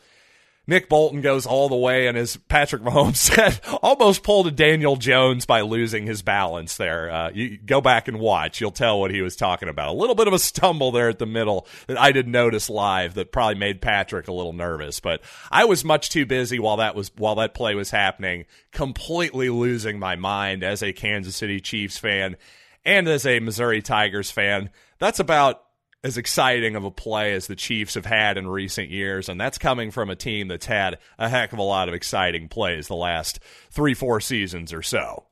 Nick 0.69 0.91
Bolton 0.91 1.23
goes 1.23 1.47
all 1.47 1.71
the 1.71 1.77
way, 1.77 2.09
and 2.09 2.19
as 2.19 2.37
Patrick 2.37 2.83
Mahomes 2.83 3.17
said, 3.17 3.59
almost 3.83 4.23
pulled 4.23 4.47
a 4.47 4.51
Daniel 4.51 4.97
Jones 4.97 5.47
by 5.47 5.63
losing 5.63 6.07
his 6.07 6.21
balance 6.21 6.77
there. 6.77 7.11
Uh, 7.11 7.31
you 7.31 7.57
go 7.57 7.81
back 7.81 8.07
and 8.07 8.21
watch; 8.21 8.61
you'll 8.61 8.71
tell 8.71 9.01
what 9.01 9.11
he 9.11 9.23
was 9.23 9.35
talking 9.35 9.71
about. 9.71 9.89
A 9.89 9.99
little 9.99 10.15
bit 10.15 10.29
of 10.29 10.35
a 10.35 10.39
stumble 10.39 10.93
there 10.93 11.09
at 11.09 11.19
the 11.19 11.27
middle 11.27 11.67
that 11.87 11.99
I 11.99 12.13
didn't 12.13 12.33
notice 12.33 12.69
live 12.69 13.15
that 13.15 13.33
probably 13.33 13.55
made 13.55 13.81
Patrick 13.81 14.29
a 14.29 14.33
little 14.33 14.53
nervous. 14.53 15.01
But 15.01 15.23
I 15.51 15.65
was 15.65 15.87
much 15.87 16.11
too 16.11 16.27
busy 16.27 16.59
while 16.59 16.77
that 16.77 16.95
was 16.95 17.11
while 17.17 17.37
that 17.37 17.55
play 17.55 17.75
was 17.75 17.91
happening, 17.91 18.45
completely 18.71 19.49
losing 19.49 19.99
my 19.99 20.17
mind 20.17 20.63
as 20.63 20.83
a 20.83 20.93
Kansas 20.93 21.35
City 21.35 21.61
Chiefs 21.61 21.97
fan 21.97 22.37
and 22.85 23.09
as 23.09 23.25
a 23.25 23.41
Missouri 23.41 23.81
Tigers 23.81 24.31
fan. 24.31 24.69
That's 24.99 25.19
about 25.19 25.63
as 26.05 26.17
exciting 26.17 26.77
of 26.77 26.85
a 26.85 26.91
play 26.91 27.33
as 27.33 27.47
the 27.47 27.57
Chiefs 27.57 27.95
have 27.95 28.07
had 28.07 28.37
in 28.39 28.47
recent 28.47 28.91
years, 28.91 29.29
and 29.29 29.41
that's 29.41 29.59
coming 29.59 29.91
from 29.91 30.11
a 30.11 30.17
team 30.17 30.49
that's 30.49 30.67
had 30.67 30.99
a 31.19 31.29
heck 31.29 31.53
of 31.53 31.59
a 31.59 31.63
lot 31.63 31.89
of 31.89 31.95
exciting 31.95 32.49
plays 32.49 32.87
the 32.87 32.95
last 32.95 33.41
three, 33.71 33.95
four 33.95 34.21
seasons 34.21 34.73
or 34.73 34.83
so. 34.83 35.25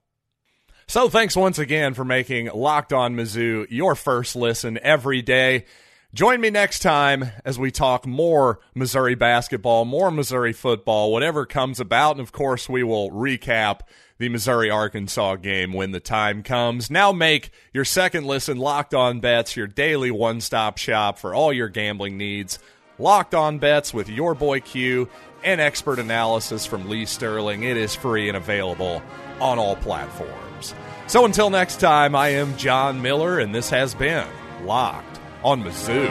So, 0.89 1.09
thanks 1.09 1.37
once 1.37 1.59
again 1.59 1.95
for 1.95 2.05
making 2.05 2.47
Locked 2.47 2.93
On 2.93 3.17
Mizzou 3.17 3.67
your 3.71 3.95
first 3.95 4.37
listen 4.37 4.79
every 4.83 5.21
day. 5.23 5.65
Join 6.17 6.41
me 6.41 6.49
next 6.49 6.79
time 6.79 7.31
as 7.45 7.59
we 7.59 7.71
talk 7.71 8.07
more 8.07 8.59
Missouri 8.75 9.15
basketball, 9.15 9.85
more 9.85 10.11
Missouri 10.11 10.55
football, 10.55 11.13
whatever 11.13 11.45
comes 11.45 11.79
about. 11.79 12.13
And 12.13 12.23
of 12.23 12.33
course, 12.33 12.71
we 12.71 12.83
will 12.83 13.11
recap 13.11 13.81
the 14.17 14.31
Missouri 14.31 14.71
Arkansas 14.71 15.37
game 15.37 15.75
when 15.75 15.91
the 15.91 16.01
time 16.01 16.43
comes. 16.43 16.91
Now 16.91 17.13
make 17.13 17.51
your 17.75 17.85
second 17.85 18.25
listen 18.25 18.57
Locked 18.57 18.95
On 18.95 19.21
Bets 19.21 19.57
your 19.57 19.67
daily 19.67 20.11
one 20.11 20.41
stop 20.41 20.79
shop 20.79 21.19
for 21.19 21.35
all 21.35 21.53
your 21.53 21.69
gambling 21.69 22.17
needs. 22.17 22.59
Locked 22.99 23.35
On 23.35 23.59
Bets 23.59 23.93
with 23.93 24.09
your 24.09 24.35
boy 24.35 24.61
Q 24.61 25.11
and 25.45 25.61
expert 25.61 25.99
analysis 25.99 26.65
from 26.65 26.89
Lee 26.89 27.05
Sterling. 27.05 27.63
It 27.63 27.77
is 27.77 27.95
free 27.95 28.29
and 28.29 28.39
available 28.39 29.03
on 29.39 29.59
all 29.59 29.77
platforms. 29.77 30.75
So 31.09 31.27
until 31.27 31.51
next 31.51 31.79
time, 31.79 32.15
I 32.15 32.29
am 32.29 32.57
John 32.57 33.03
Miller, 33.03 33.39
and 33.39 33.55
this 33.55 33.69
has 33.69 33.95
been 33.95 34.27
Locked 34.65 35.06
on 35.47 35.63
Mizzou. 35.63 36.11